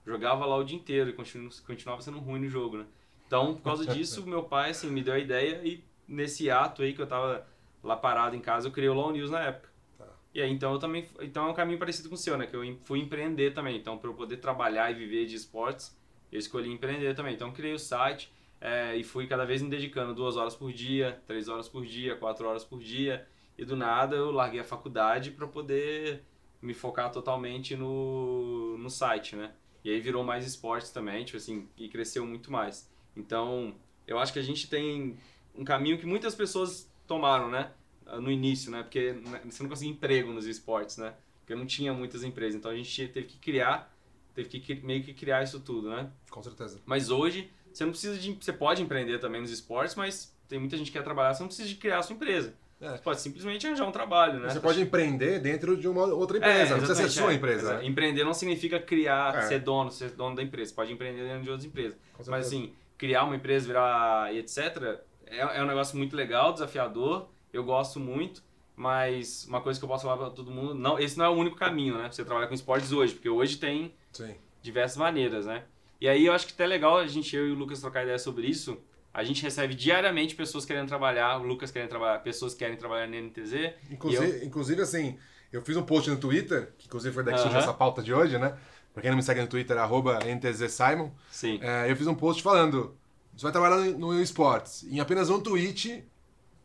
Jogava 0.06 0.45
lá 0.45 0.56
o 0.56 0.65
dia 0.65 0.77
inteiro 0.77 1.11
e 1.11 1.12
continu, 1.12 1.49
continuava 1.67 2.03
sendo 2.03 2.19
ruim 2.19 2.41
no 2.41 2.49
jogo, 2.49 2.79
né? 2.79 2.87
Então, 3.27 3.55
por 3.55 3.62
causa 3.62 3.87
disso, 3.93 4.27
meu 4.27 4.43
pai, 4.43 4.71
assim, 4.71 4.91
me 4.91 5.03
deu 5.03 5.15
a 5.15 5.19
ideia 5.19 5.61
e 5.65 5.83
nesse 6.06 6.51
ato 6.51 6.83
aí 6.83 6.93
que 6.93 7.01
eu 7.01 7.06
tava 7.06 7.47
lá 7.83 7.97
parado 7.97 8.37
em 8.37 8.41
casa, 8.41 8.69
eu 8.69 8.73
criei 8.73 8.89
o 8.89 8.95
LoL 8.95 9.12
News 9.12 9.31
na 9.31 9.41
época. 9.41 9.69
Tá. 9.99 10.06
E 10.35 10.43
aí, 10.43 10.51
então 10.51 10.73
eu 10.73 10.79
também. 10.79 11.09
Então 11.21 11.47
é 11.47 11.51
um 11.51 11.55
caminho 11.55 11.79
parecido 11.79 12.09
com 12.09 12.15
o 12.15 12.19
seu, 12.19 12.37
né? 12.37 12.47
Que 12.47 12.55
eu 12.55 12.79
fui 12.85 13.01
empreender 13.01 13.55
também. 13.55 13.77
Então, 13.77 13.97
para 13.97 14.11
eu 14.11 14.15
poder 14.15 14.37
trabalhar 14.37 14.91
e 14.91 14.95
viver 14.95 15.27
de 15.27 15.37
esportes, 15.37 15.97
eu 16.31 16.39
escolhi 16.39 16.71
empreender 16.71 17.15
também. 17.15 17.35
Então, 17.35 17.51
criei 17.53 17.73
o 17.73 17.79
site 17.79 18.31
é, 18.65 18.97
e 18.97 19.05
fui 19.05 19.27
cada 19.27 19.45
vez 19.45 19.61
me 19.61 19.69
dedicando 19.69 20.15
duas 20.15 20.39
horas 20.39 20.57
por 20.57 20.73
dia, 20.73 21.21
três 21.27 21.49
horas 21.49 21.69
por 21.69 21.85
dia, 21.85 22.17
quatro 22.17 22.49
horas 22.49 22.65
por 22.65 22.81
dia. 22.81 23.29
E 23.59 23.65
do 23.65 23.77
nada 23.77 24.17
eu 24.17 24.31
larguei 24.33 24.59
a 24.61 24.65
faculdade 24.65 25.31
para 25.31 25.47
poder 25.47 26.25
me 26.63 26.73
focar 26.73 27.13
totalmente 27.13 27.77
no, 27.77 28.79
no 28.79 28.89
site, 28.89 29.37
né? 29.37 29.53
E 29.85 29.91
aí 29.91 30.01
virou 30.01 30.25
mais 30.25 30.47
esportes 30.47 30.91
também, 30.91 31.27
tipo 31.27 31.37
assim, 31.37 31.69
e 31.77 31.91
cresceu 31.91 32.27
muito 32.27 32.51
mais. 32.51 32.91
Então, 33.15 33.75
eu 34.07 34.19
acho 34.19 34.33
que 34.33 34.39
a 34.39 34.43
gente 34.43 34.67
tem 34.71 35.19
um 35.55 35.63
caminho 35.63 35.99
que 35.99 36.07
muitas 36.07 36.35
pessoas 36.35 36.91
tomaram, 37.07 37.51
né? 37.51 37.71
No 38.19 38.31
início, 38.31 38.71
né? 38.71 38.83
Porque 38.83 39.15
você 39.45 39.63
não 39.63 39.69
conseguia 39.69 39.93
emprego 39.93 40.33
nos 40.33 40.47
esportes, 40.47 40.97
né? 40.97 41.15
Porque 41.41 41.55
não 41.55 41.67
tinha 41.67 41.93
muitas 41.93 42.25
empresas. 42.25 42.55
Então 42.55 42.71
a 42.71 42.75
gente 42.77 42.91
tinha- 42.91 43.09
teve 43.09 43.27
que 43.27 43.37
criar, 43.39 43.95
teve 44.35 44.49
que 44.49 44.75
meio 44.77 45.05
que 45.05 45.13
criar 45.13 45.43
isso 45.43 45.61
tudo, 45.61 45.91
né? 45.91 46.11
Com 46.31 46.43
certeza. 46.43 46.81
Mas 46.87 47.11
hoje, 47.11 47.51
você 47.75 47.85
não 47.85 47.91
precisa 47.91 48.17
de. 48.17 48.32
Você 48.41 48.53
pode 48.53 48.82
empreender 48.82 49.19
também 49.19 49.41
nos 49.41 49.50
esportes, 49.50 49.94
mas 49.94 50.35
tem 50.49 50.59
muita 50.59 50.76
gente 50.76 50.87
que 50.91 50.97
quer 50.97 51.05
trabalhar, 51.05 51.35
você 51.35 51.43
não 51.43 51.49
precisa 51.49 51.69
de 51.69 51.75
criar 51.75 51.99
a 51.99 52.03
sua 52.03 52.15
empresa. 52.15 52.55
É. 52.81 52.91
Você 52.91 53.03
pode 53.03 53.21
simplesmente 53.21 53.67
arranjar 53.67 53.87
um 53.87 53.93
trabalho, 53.93 54.41
né? 54.41 54.50
Você 54.50 54.61
pode 54.61 54.81
emprender 54.81 55.38
dentro 55.41 55.76
de 55.76 55.88
uma 55.88 56.05
outra 56.05 56.37
empresa, 56.37 56.76
não 56.76 56.85
precisa 56.85 57.09
ser 57.09 57.09
sua 57.09 57.32
é. 57.32 57.35
empresa. 57.35 57.79
Né? 57.79 57.87
Empreender 57.87 58.25
não 58.25 58.35
significa 58.35 58.79
criar, 58.79 59.37
É. 59.37 59.43
ser 59.43 59.61
dono, 59.61 59.91
ser 59.91 60.11
dono 60.11 60.37
da 60.37 60.43
empresa. 60.43 60.71
Você 60.71 60.75
pode 60.75 60.93
empreender 60.93 61.23
dentro 61.23 61.43
de 61.43 61.50
outras 61.50 61.65
empresas. 61.67 61.99
Mas 62.26 62.47
assim, 62.47 62.73
criar 62.99 63.25
uma 63.25 63.37
empresa, 63.37 63.67
virar 63.67 64.35
e 64.35 64.38
etc., 64.38 65.00
é, 65.27 65.38
é 65.38 65.62
um 65.62 65.67
negócio 65.67 65.97
muito 65.97 66.15
legal, 66.15 66.53
desafiador. 66.53 67.29
Eu 67.53 67.65
gosto 67.65 67.99
muito. 67.99 68.43
Mas 68.77 69.47
uma 69.49 69.61
coisa 69.61 69.79
que 69.79 69.85
eu 69.85 69.88
posso 69.88 70.03
falar 70.03 70.17
pra 70.17 70.31
todo 70.31 70.50
mundo, 70.50 70.75
não, 70.75 70.99
esse 70.99 71.17
não 71.17 71.25
é 71.25 71.29
o 71.29 71.32
único 71.32 71.56
caminho, 71.56 71.97
né? 71.97 72.11
Você 72.11 72.25
trabalhar 72.25 72.49
com 72.49 72.55
esportes 72.55 72.91
hoje, 72.91 73.15
porque 73.15 73.29
hoje 73.29 73.56
tem 73.56 73.94
Sim. 74.12 74.35
diversas 74.61 74.97
maneiras, 74.97 75.47
né? 75.47 75.62
E 76.00 76.08
aí 76.08 76.26
eu 76.26 76.32
acho 76.32 76.46
que 76.46 76.52
até 76.52 76.67
legal 76.67 76.99
a 76.99 77.06
gente, 77.06 77.35
eu 77.35 77.49
e 77.49 77.52
o 77.52 77.55
Lucas, 77.55 77.81
trocar 77.81 78.02
ideia 78.02 78.19
sobre 78.19 78.46
isso. 78.46 78.76
A 79.12 79.23
gente 79.23 79.43
recebe 79.43 79.75
diariamente 79.75 80.35
pessoas 80.35 80.64
querendo 80.64 80.88
trabalhar, 80.88 81.38
o 81.41 81.44
Lucas 81.44 81.70
querendo 81.70 81.88
trabalhar, 81.88 82.19
pessoas 82.19 82.52
que 82.52 82.58
querem 82.58 82.76
trabalhar 82.76 83.06
na 83.06 83.17
NTZ. 83.20 83.73
Inclusive, 83.91 84.44
inclusive, 84.44 84.82
assim, 84.82 85.17
eu 85.52 85.62
fiz 85.62 85.76
um 85.76 85.82
post 85.85 86.11
no 86.11 86.17
Twitter, 86.17 86.73
que 86.76 86.87
inclusive 86.87 87.14
foi 87.14 87.23
daí 87.23 87.35
que 87.35 87.41
surgiu 87.41 87.61
essa 87.61 87.73
pauta 87.73 88.02
de 88.02 88.12
hoje, 88.12 88.37
né? 88.38 88.56
Pra 88.93 89.00
quem 89.02 89.11
não 89.11 89.17
me 89.17 89.23
segue 89.23 89.41
no 89.41 89.46
Twitter, 89.46 89.76
arroba 89.79 90.19
NTZSimon. 90.25 91.11
Sim. 91.31 91.58
É, 91.62 91.91
eu 91.91 91.96
fiz 91.96 92.06
um 92.08 92.14
post 92.14 92.43
falando: 92.43 92.96
você 93.37 93.43
vai 93.44 93.52
trabalhar 93.52 93.76
no, 93.76 94.20
esportes, 94.20 94.85
em 94.85 94.99
apenas 95.00 95.31
um 95.31 95.41
tweet, 95.41 96.05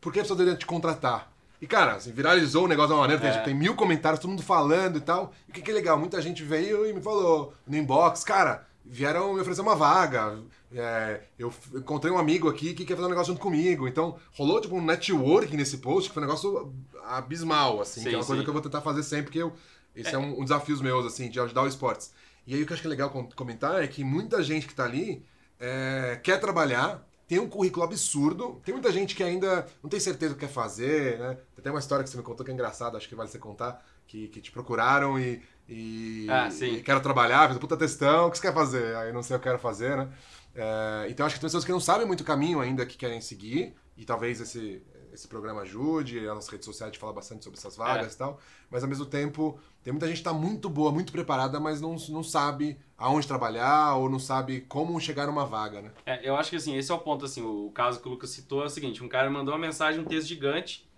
por 0.02 0.12
que 0.12 0.20
a 0.20 0.24
pessoa 0.24 0.38
deveria 0.38 0.58
te 0.58 0.66
contratar? 0.66 1.32
E, 1.62 1.68
cara, 1.68 1.94
assim, 1.96 2.12
viralizou 2.12 2.66
o 2.66 2.68
negócio 2.68 2.90
de 2.90 2.94
uma 2.94 3.02
maneira, 3.02 3.22
tem, 3.22 3.30
É. 3.30 3.34
tipo, 3.34 3.46
tem 3.46 3.54
mil 3.54 3.76
comentários, 3.76 4.20
todo 4.20 4.30
mundo 4.30 4.42
falando 4.42 4.98
e 4.98 5.02
tal. 5.02 5.34
E 5.48 5.52
o 5.52 5.54
que, 5.54 5.62
que 5.62 5.70
é 5.72 5.74
legal? 5.74 6.00
Muita 6.00 6.22
gente 6.22 6.42
veio 6.42 6.86
e 6.88 6.94
me 6.94 7.02
falou 7.02 7.54
no 7.68 7.76
inbox, 7.76 8.24
cara, 8.24 8.66
vieram 8.86 9.34
me 9.34 9.42
oferecer 9.42 9.62
uma 9.62 9.76
vaga. 9.76 10.44
é, 10.74 11.22
eu 11.38 11.54
encontrei 11.76 12.12
um 12.12 12.18
amigo 12.18 12.50
aqui 12.50 12.74
que 12.74 12.86
quer 12.86 12.96
fazer 12.96 13.08
um 13.08 13.10
negócio 13.10 13.34
junto 13.34 13.42
comigo. 13.42 13.88
Então, 13.88 14.18
rolou 14.34 14.62
tipo 14.62 14.76
um 14.76 14.84
networking 14.84 15.58
nesse 15.58 15.78
post, 15.80 16.10
que 16.10 16.14
foi 16.14 16.24
um 16.24 16.26
negócio 16.26 16.74
abismal, 17.04 17.82
assim, 17.82 18.02
Sim, 18.02 18.10
que 18.10 18.16
é 18.16 18.18
uma 18.18 18.26
coisa 18.26 18.42
sim. 18.42 18.44
que 18.44 18.50
eu 18.50 18.54
vou 18.54 18.62
tentar 18.62 18.82
fazer 18.82 19.04
sempre, 19.04 19.26
porque 19.26 19.40
eu, 19.40 19.54
esse 19.96 20.16
é, 20.16 20.18
um, 20.18 20.40
um 20.40 20.44
desafio 20.44 20.82
meus, 20.84 21.06
assim, 21.06 21.30
de 21.30 21.40
ajudar 21.40 21.64
o 21.64 21.68
esportes. 21.68 22.14
E 22.46 22.56
aí 22.56 22.64
o 22.64 22.66
que 22.66 22.72
eu 22.72 22.76
acho 22.76 22.82
que 22.82 22.88
é 22.88 22.90
legal 22.90 23.10
com- 23.10 23.30
comentar 23.32 23.82
é 23.84 23.88
que 23.88 24.04
muita 24.04 24.42
gente 24.44 24.68
que 24.68 24.74
tá 24.76 24.86
ali 24.86 25.24
é, 25.60 26.20
quer 26.24 26.40
trabalhar, 26.40 27.06
tem 27.28 27.40
um 27.40 27.48
currículo 27.50 27.84
absurdo, 27.86 28.60
tem 28.64 28.74
muita 28.74 28.92
gente 28.92 29.16
que 29.16 29.24
ainda 29.24 29.68
não 29.84 29.90
tem 29.90 30.00
certeza 30.00 30.34
do 30.34 30.40
que 30.40 30.46
quer 30.48 30.52
fazer, 30.52 31.20
né? 31.20 31.36
Tem 31.36 31.60
até 31.60 31.70
uma 31.70 31.80
história 31.80 32.04
que 32.04 32.10
você 32.10 32.18
me 32.18 32.24
contou 32.24 32.44
que 32.46 32.52
é 32.52 32.54
engraçada, 32.54 32.98
acho 32.98 33.08
que 33.08 33.14
vale 33.16 33.30
você 33.30 33.38
contar, 33.38 33.86
que, 34.08 34.28
que 34.30 34.42
te 34.42 34.52
procuraram 34.52 35.20
e, 35.20 35.42
e, 35.70 36.28
Ah, 36.30 36.50
sim. 36.50 36.74
e 36.76 36.82
quero 36.84 37.00
trabalhar, 37.00 37.46
fez 37.46 37.58
um 37.58 37.60
puta 37.60 37.78
textão, 37.78 38.28
o 38.28 38.32
que 38.32 38.38
você 38.38 38.48
quer 38.48 38.54
fazer? 38.54 38.96
Aí 38.96 39.10
eu 39.10 39.14
não 39.14 39.22
sei 39.24 39.36
o 39.36 39.40
que 39.40 39.48
eu 39.48 39.52
quero 39.52 39.62
fazer, 39.62 39.96
né? 39.96 40.10
É, 40.56 41.08
então 41.10 41.26
acho 41.26 41.36
que 41.36 41.40
tem 41.42 41.48
pessoas 41.48 41.64
que 41.64 41.72
não 41.72 41.80
sabem 41.80 42.08
muito 42.08 42.22
o 42.22 42.26
caminho 42.26 42.60
ainda 42.60 42.86
que 42.86 42.98
querem 42.98 43.22
seguir, 43.22 43.76
e 43.96 44.04
talvez 44.04 44.42
esse, 44.42 44.82
esse 45.14 45.28
programa 45.28 45.62
ajude, 45.62 46.20
as 46.28 46.34
nossas 46.36 46.50
redes 46.50 46.66
sociais 46.66 46.90
a 46.90 46.92
gente 46.92 47.00
fala 47.00 47.14
bastante 47.14 47.44
sobre 47.44 47.60
essas 47.60 47.78
vagas 47.78 48.12
É. 48.12 48.16
e 48.16 48.18
tal, 48.18 48.40
mas 48.70 48.82
ao 48.84 48.90
mesmo 48.90 49.06
tempo 49.06 49.60
tem 49.84 49.94
muita 49.94 50.08
gente 50.08 50.18
que 50.18 50.24
tá 50.24 50.34
muito 50.34 50.68
boa, 50.70 50.92
muito 50.92 51.12
preparada, 51.12 51.60
mas 51.60 51.80
não, 51.80 51.96
não 52.10 52.24
sabe 52.24 52.78
aonde 52.98 53.28
trabalhar 53.28 53.96
ou 53.96 54.10
não 54.10 54.20
sabe 54.20 54.62
como 54.62 55.00
chegar 55.00 55.28
numa 55.28 55.46
vaga, 55.46 55.82
né? 55.84 55.92
É, 56.06 56.28
eu 56.28 56.36
acho 56.36 56.50
que 56.50 56.56
assim, 56.56 56.76
esse 56.76 56.92
é 56.92 56.96
o 56.96 57.00
ponto, 57.00 57.26
assim, 57.26 57.42
o 57.44 57.70
caso 57.72 58.00
que 58.02 58.08
o 58.08 58.12
Lucas 58.12 58.32
citou 58.32 58.64
é 58.64 58.66
o 58.66 58.70
seguinte, 58.70 59.04
um 59.04 59.08
cara 59.08 59.30
mandou 59.30 59.54
uma 59.54 59.60
mensagem, 59.60 60.02
um 60.02 60.06
texto 60.06 60.28
gigante, 60.28 60.89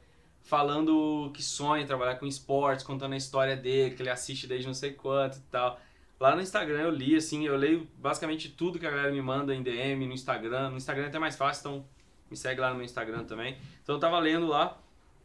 falando 0.51 1.31
que 1.33 1.41
sonha 1.41 1.87
trabalhar 1.87 2.15
com 2.15 2.25
esportes, 2.25 2.83
contando 2.83 3.13
a 3.13 3.15
história 3.15 3.55
dele, 3.55 3.95
que 3.95 4.01
ele 4.01 4.09
assiste 4.09 4.45
desde 4.45 4.67
não 4.67 4.73
sei 4.73 4.91
quanto 4.91 5.37
e 5.37 5.41
tal. 5.49 5.79
Lá 6.19 6.35
no 6.35 6.41
Instagram 6.41 6.81
eu 6.81 6.91
li, 6.91 7.15
assim, 7.15 7.45
eu 7.45 7.55
leio 7.55 7.87
basicamente 7.97 8.49
tudo 8.49 8.77
que 8.77 8.85
a 8.85 8.91
galera 8.91 9.13
me 9.13 9.21
manda 9.21 9.55
em 9.55 9.63
DM, 9.63 10.05
no 10.05 10.11
Instagram. 10.11 10.71
No 10.71 10.75
Instagram 10.75 11.05
é 11.05 11.07
até 11.07 11.17
mais 11.17 11.37
fácil, 11.37 11.61
então 11.61 11.85
me 12.29 12.35
segue 12.35 12.59
lá 12.59 12.71
no 12.71 12.75
meu 12.75 12.83
Instagram 12.83 13.23
também. 13.23 13.57
Então 13.81 13.95
eu 13.95 13.99
tava 13.99 14.19
lendo 14.19 14.45
lá, 14.45 14.77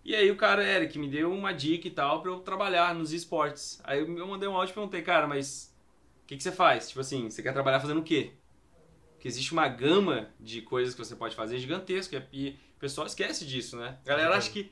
e 0.05 0.15
aí 0.15 0.31
o 0.31 0.37
cara, 0.37 0.65
Eric, 0.65 0.97
me 0.97 1.09
deu 1.09 1.33
uma 1.33 1.53
dica 1.53 1.89
e 1.89 1.91
tal 1.91 2.23
pra 2.23 2.31
eu 2.31 2.39
trabalhar 2.39 2.95
nos 2.95 3.13
esportes. 3.13 3.81
Aí 3.83 3.99
eu 3.99 4.19
eu 4.19 4.29
mandei 4.29 4.49
um 4.49 4.55
áudio 4.55 4.71
e 4.71 4.75
perguntei, 4.75 5.03
cara, 5.03 5.27
mas 5.27 5.75
o 6.23 6.27
que, 6.29 6.37
que 6.37 6.43
você 6.45 6.53
faz? 6.53 6.87
Tipo 6.87 7.01
assim, 7.01 7.29
você 7.29 7.43
quer 7.43 7.53
trabalhar 7.53 7.81
fazendo 7.81 7.99
o 7.99 8.05
quê? 8.05 8.31
Porque 9.15 9.27
existe 9.27 9.53
uma 9.53 9.67
gama 9.67 10.31
de 10.39 10.63
coisas 10.63 10.95
que 10.95 11.05
você 11.05 11.17
pode 11.17 11.35
fazer 11.35 11.59
gigantesca 11.59 12.29
e 12.33 12.51
o 12.77 12.79
pessoal 12.79 13.09
esquece 13.09 13.45
disso, 13.45 13.77
né? 13.77 13.99
A 14.05 14.09
galera 14.09 14.37
acha 14.37 14.53
que 14.53 14.71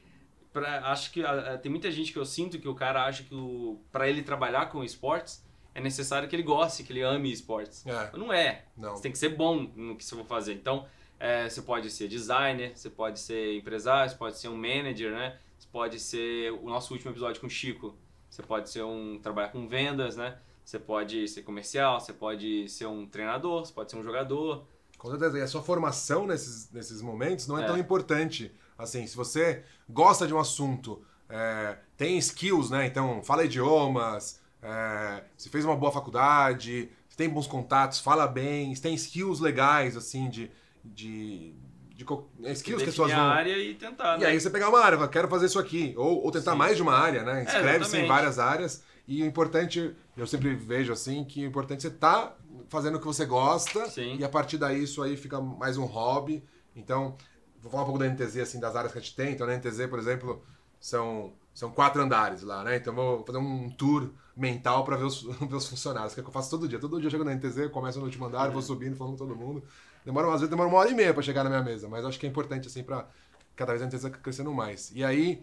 pra, 0.55 0.91
acho 0.91 1.11
que 1.11 1.23
ah, 1.23 1.59
tem 1.61 1.71
muita 1.71 1.91
gente 1.91 2.13
que 2.13 2.19
eu 2.19 2.25
sinto 2.25 2.59
que 2.59 2.67
o 2.69 2.75
cara 2.75 3.05
acha 3.05 3.25
que 3.25 3.35
o, 3.35 3.79
pra 3.93 4.09
ele 4.09 4.23
trabalhar 4.23 4.67
com 4.71 4.83
esportes 4.83 5.45
é 5.75 5.81
necessário 5.81 6.29
que 6.29 6.35
ele 6.37 6.45
goste, 6.45 6.85
que 6.85 6.93
ele 6.93 7.03
ame 7.03 7.31
esportes. 7.31 7.85
É, 7.87 8.17
Não 8.17 8.33
é. 8.33 8.65
não. 8.77 8.95
Você 8.97 9.03
tem 9.03 9.13
que 9.13 9.19
ser 9.19 9.31
bom 9.31 9.69
no 9.75 9.97
que 9.97 10.05
você 10.05 10.15
for 10.15 10.25
fazer. 10.25 10.55
Então, 10.55 10.87
é, 11.19 11.49
você 11.49 11.61
pode 11.61 11.91
ser 11.91 12.07
designer, 12.09 12.73
você 12.77 12.89
pode 12.89 13.19
ser 13.19 13.57
empresário, 13.57 14.11
você 14.11 14.17
pode 14.17 14.39
ser 14.39 14.49
um 14.49 14.57
manager, 14.57 15.11
né? 15.13 15.37
Você 15.59 15.69
pode 15.71 15.99
ser 15.99 16.53
o 16.53 16.69
nosso 16.69 16.93
último 16.95 17.11
episódio 17.11 17.41
com 17.41 17.49
o 17.49 17.51
Chico. 17.51 17.95
Você 18.31 18.43
pode 18.43 18.71
ser 18.71 18.83
um 18.85 19.19
trabalhar 19.21 19.49
com 19.49 19.67
vendas, 19.69 20.17
né? 20.17 20.39
Você 20.65 20.79
pode 20.79 21.27
ser 21.29 21.43
comercial, 21.43 22.01
você 22.01 22.13
pode 22.13 22.69
ser 22.69 22.87
um 22.87 23.05
treinador, 23.07 23.67
você 23.67 23.73
pode 23.73 23.91
ser 23.91 23.97
um 23.97 24.03
jogador. 24.03 24.65
Com 24.97 25.11
certeza. 25.11 25.39
E 25.39 25.43
a 25.43 25.47
sua 25.49 25.63
formação 25.63 26.27
nesses, 26.27 26.71
nesses 26.71 27.03
momentos 27.03 27.47
não 27.49 27.59
é, 27.59 27.65
É. 27.65 27.67
tão 27.67 27.77
importante. 27.77 28.51
Assim, 28.79 29.07
se 29.07 29.17
você 29.17 29.63
gosta 29.89 30.27
de 30.27 30.35
um 30.35 30.39
assunto, 30.39 31.03
é, 31.29 31.79
tem 31.97 32.19
skills, 32.19 32.71
né? 32.71 32.87
Então, 32.87 33.23
fala 33.23 33.45
idiomas, 33.45 34.41
é, 34.63 35.25
você 35.37 35.49
fez 35.49 35.65
uma 35.65 35.77
boa 35.77 35.93
faculdade, 35.93 36.91
você 37.09 37.17
tem 37.17 37.29
bons 37.29 37.47
contatos, 37.47 38.01
fala 38.01 38.27
bem, 38.27 38.75
você 38.75 38.83
tem 38.83 38.95
skills 38.95 39.41
legais, 39.41 39.97
assim, 39.97 40.29
de, 40.29 40.51
de, 40.85 41.55
de 41.95 42.05
co- 42.05 42.29
é, 42.43 42.53
skills 42.53 42.83
que 42.83 42.89
as 42.89 42.95
pessoas 42.95 43.13
a 43.13 43.17
vão. 43.17 43.25
área 43.25 43.57
e 43.59 43.75
tentar, 43.75 44.19
E 44.19 44.21
né? 44.21 44.27
aí 44.27 44.41
você 44.41 44.51
pegar 44.51 44.69
uma 44.69 44.81
área, 44.81 44.99
fala, 44.99 45.09
quero 45.11 45.29
fazer 45.29 45.47
isso 45.47 45.59
aqui. 45.59 45.95
Ou, 45.97 46.25
ou 46.25 46.31
tentar 46.31 46.53
Sim. 46.53 46.59
mais 46.59 46.77
de 46.77 46.83
uma 46.83 46.95
área, 46.95 47.23
né? 47.23 47.43
Inscreve-se 47.45 47.97
em 47.97 48.05
exatamente. 48.05 48.09
várias 48.09 48.39
áreas. 48.39 48.83
E 49.07 49.23
o 49.23 49.27
importante, 49.27 49.95
eu 50.17 50.27
sempre 50.27 50.55
vejo 50.55 50.93
assim, 50.93 51.25
que 51.25 51.45
o 51.45 51.49
importante 51.49 51.87
é 51.87 51.91
você 51.91 51.97
tá 51.97 52.35
fazendo 52.69 52.97
o 52.97 53.01
que 53.01 53.07
você 53.07 53.25
gosta. 53.27 53.87
Sim. 53.87 54.17
E 54.19 54.25
a 54.25 54.29
partir 54.29 54.57
daí 54.59 54.83
isso 54.83 55.03
aí 55.03 55.17
fica 55.17 55.41
mais 55.41 55.77
um 55.77 55.85
hobby. 55.85 56.43
Então, 56.75 57.17
vou 57.65 57.71
falar 57.71 57.83
um 57.85 57.87
pouco 57.87 57.99
da 57.99 58.07
NTZ, 58.07 58.37
assim, 58.41 58.61
das 58.61 58.77
áreas 58.77 58.93
que 58.93 58.99
a 58.99 59.01
gente 59.01 59.17
tem. 59.17 59.33
Então, 59.33 59.47
na 59.47 59.57
NTZ, 59.57 59.87
por 59.89 59.99
exemplo, 59.99 60.45
são, 60.79 61.33
são 61.55 61.71
quatro 61.71 62.03
andares 62.03 62.43
lá, 62.43 62.63
né? 62.63 62.77
Então, 62.77 62.95
vou 62.95 63.25
fazer 63.25 63.39
um 63.39 63.71
tour 63.71 64.11
mental 64.37 64.85
para 64.85 64.97
ver 64.97 65.05
os, 65.05 65.23
ver 65.41 65.55
os 65.55 65.67
funcionários, 65.67 66.13
que 66.13 66.21
é 66.21 66.23
o 66.23 66.25
que 66.25 66.29
eu 66.29 66.33
faço 66.35 66.51
todo 66.51 66.69
dia. 66.69 66.79
Todo 66.79 67.01
dia 67.01 67.07
eu 67.07 67.11
chego 67.11 67.25
na 67.25 67.35
NTZ, 67.35 67.71
começo 67.71 67.99
no 67.99 68.05
último 68.05 68.27
andar, 68.27 68.51
vou 68.51 68.61
subindo, 68.61 68.95
falando 68.97 69.15
com 69.15 69.27
todo 69.27 69.35
mundo. 69.35 69.63
Demora, 70.05 70.29
às 70.29 70.35
vezes 70.35 70.51
demora 70.51 70.69
uma 70.69 70.79
hora 70.79 70.91
e 70.91 70.95
meia 70.95 71.15
para 71.15 71.23
chegar 71.23 71.43
na 71.43 71.49
minha 71.49 71.63
mesa, 71.63 71.89
mas 71.89 72.05
acho 72.05 72.21
que 72.21 72.27
é 72.27 72.29
importante, 72.29 72.69
assim, 72.69 72.83
para 72.83 73.09
cada 73.57 73.73
vez 73.73 73.83
a 73.83 73.87
NTZ 73.87 74.11
crescendo 74.23 74.53
mais. 74.53 74.93
E 74.95 75.03
aí, 75.03 75.43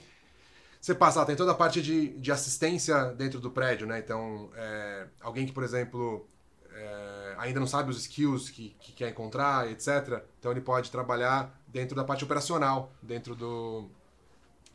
você 0.79 0.93
passa, 0.93 1.21
ah, 1.23 1.25
tem 1.25 1.35
toda 1.35 1.51
a 1.51 1.55
parte 1.55 1.81
de, 1.81 2.09
de 2.19 2.31
assistência 2.31 3.05
dentro 3.13 3.39
do 3.39 3.49
prédio, 3.49 3.87
né? 3.87 3.97
Então, 3.97 4.51
é, 4.55 5.07
alguém 5.21 5.47
que, 5.47 5.51
por 5.51 5.63
exemplo, 5.63 6.27
é, 6.81 7.35
ainda 7.37 7.59
não 7.59 7.67
sabe 7.67 7.91
os 7.91 7.99
skills 7.99 8.49
que, 8.49 8.75
que 8.79 8.91
quer 8.91 9.09
encontrar, 9.09 9.69
etc. 9.69 10.23
Então, 10.39 10.51
ele 10.51 10.61
pode 10.61 10.89
trabalhar 10.89 11.55
dentro 11.67 11.95
da 11.95 12.03
parte 12.03 12.23
operacional, 12.23 12.91
dentro 13.01 13.35
do, 13.35 13.87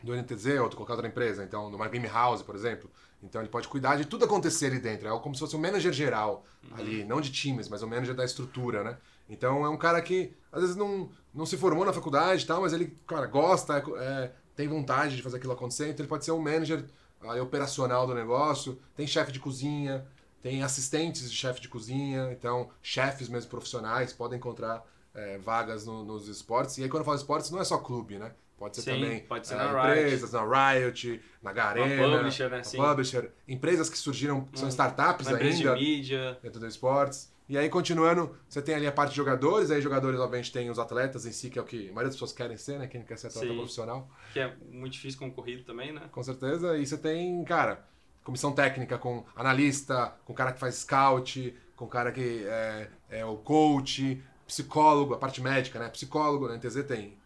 do 0.03 0.15
NTZ 0.15 0.61
ou 0.61 0.69
de 0.69 0.77
qualquer 0.77 0.93
outra 0.93 1.09
empresa. 1.09 1.43
Então, 1.43 1.69
numa 1.71 1.89
game 1.89 2.07
house, 2.07 2.43
por 2.43 2.55
exemplo. 2.55 2.89
Então, 3.23 3.41
ele 3.41 3.51
pode 3.51 3.67
cuidar 3.67 3.97
de 3.97 4.05
tudo 4.05 4.25
acontecer 4.25 4.67
ali 4.67 4.79
dentro. 4.79 5.09
É 5.09 5.21
como 5.21 5.35
se 5.35 5.41
fosse 5.41 5.57
um 5.57 5.61
manager 5.61 5.93
geral 5.93 6.45
ali, 6.73 7.05
não 7.05 7.21
de 7.21 7.31
times, 7.33 7.69
mas 7.69 7.83
o 7.83 7.89
manager 7.89 8.15
da 8.15 8.25
estrutura, 8.25 8.85
né? 8.85 8.99
Então, 9.29 9.65
é 9.65 9.69
um 9.69 9.77
cara 9.77 10.01
que, 10.01 10.33
às 10.53 10.61
vezes, 10.61 10.77
não, 10.77 11.11
não 11.35 11.45
se 11.45 11.57
formou 11.57 11.85
na 11.85 11.93
faculdade 11.93 12.45
e 12.45 12.47
tal, 12.47 12.61
mas 12.61 12.73
ele, 12.73 12.97
cara, 13.07 13.27
gosta, 13.27 13.79
é, 13.79 13.83
é, 14.05 14.33
tem 14.55 14.69
vontade 14.69 15.17
de 15.17 15.23
fazer 15.23 15.39
aquilo 15.39 15.53
acontecer. 15.53 15.89
Então, 15.89 16.05
ele 16.05 16.09
pode 16.09 16.25
ser 16.25 16.33
um 16.33 16.39
manager 16.39 16.85
aí, 17.29 17.41
operacional 17.41 18.07
do 18.07 18.15
negócio. 18.15 18.79
Tem 18.95 19.07
chefe 19.07 19.33
de 19.33 19.41
cozinha, 19.41 20.07
tem 20.43 20.63
assistentes 20.63 21.31
de 21.31 21.37
chefe 21.37 21.61
de 21.61 21.69
cozinha. 21.69 22.31
Então, 22.33 22.71
chefes 22.83 23.29
mesmo 23.29 23.51
profissionais 23.51 24.13
podem 24.13 24.39
encontrar 24.39 24.85
é, 25.15 25.39
vagas 25.39 25.87
no- 25.87 26.05
nos 26.05 26.29
esportes. 26.29 26.77
E 26.77 26.83
aí, 26.83 26.91
quando 26.91 27.01
eu 27.01 27.05
falo 27.07 27.17
esportes, 27.17 27.51
não 27.51 27.59
é 27.61 27.65
só 27.65 27.79
clube, 27.79 28.19
né? 28.19 28.33
Pode 28.59 28.77
ser 28.77 28.83
Sim, 28.83 28.91
também 28.93 29.21
pode 29.21 29.47
ser 29.47 29.55
é, 29.55 29.57
na 29.59 29.65
Riot. 29.65 29.99
empresas, 29.99 30.33
na 30.33 30.43
Riot, 30.75 31.23
na 31.43 31.53
Garena, 31.53 32.19
publisher, 32.19 32.51
né? 32.51 32.63
na 32.63 32.71
publisher, 32.89 33.33
empresas 33.49 33.89
que 33.89 33.97
surgiram, 33.99 34.45
que 34.47 34.59
são 34.59 34.67
Hum, 34.69 34.71
startups 34.73 35.27
Uma 35.27 35.33
empresa 35.33 35.57
de 35.57 35.69
ainda 35.69 35.81
mídia. 35.81 36.39
dentro 36.43 36.61
do 36.61 36.67
esportes. 36.67 37.33
E 37.49 37.57
aí, 37.57 37.69
continuando, 37.69 38.35
você 38.49 38.61
tem 38.61 38.75
ali 38.75 38.87
a 38.87 38.93
parte 38.93 39.11
de 39.11 39.17
jogadores, 39.17 39.71
aí 39.71 39.81
jogadores, 39.81 40.19
obviamente, 40.19 40.51
tem 40.53 40.69
os 40.69 40.79
atletas 40.79 41.25
em 41.27 41.33
si, 41.33 41.49
que 41.49 41.59
é 41.59 41.63
o 41.63 41.65
que 41.65 41.77
a 41.77 41.93
maioria 41.93 42.05
das 42.07 42.15
pessoas 42.17 42.33
querem 42.33 42.57
ser, 42.57 42.79
né? 42.79 42.87
Quem 42.89 43.03
quer 43.03 43.17
ser 43.17 43.29
atleta 43.29 43.47
Sim. 43.49 43.57
profissional, 43.57 44.11
que 44.33 44.41
é 44.41 44.53
muito 44.71 44.95
difícil 44.95 45.19
concorrido 45.19 45.63
também, 45.65 45.93
né? 45.93 46.09
com 46.11 46.23
certeza. 46.23 46.77
E 46.77 46.85
você 46.87 46.99
tem, 46.99 47.45
cara, 47.45 47.87
comissão 48.27 48.51
técnica 48.51 48.99
com 48.99 49.25
analista, 49.37 50.13
com 50.25 50.35
cara 50.35 50.53
que 50.53 50.59
faz 50.59 50.75
scout, 50.75 51.57
com 51.77 51.87
cara 51.87 52.11
que 52.11 52.45
é, 52.45 52.91
é 53.09 53.25
o 53.25 53.37
coach, 53.37 54.21
psicólogo, 54.45 55.15
a 55.15 55.17
parte 55.17 55.41
médica, 55.41 55.79
né? 55.79 55.89
Psicólogo, 55.89 56.49
na 56.49 56.57
NTZ 56.57 56.83
tem 56.89 57.17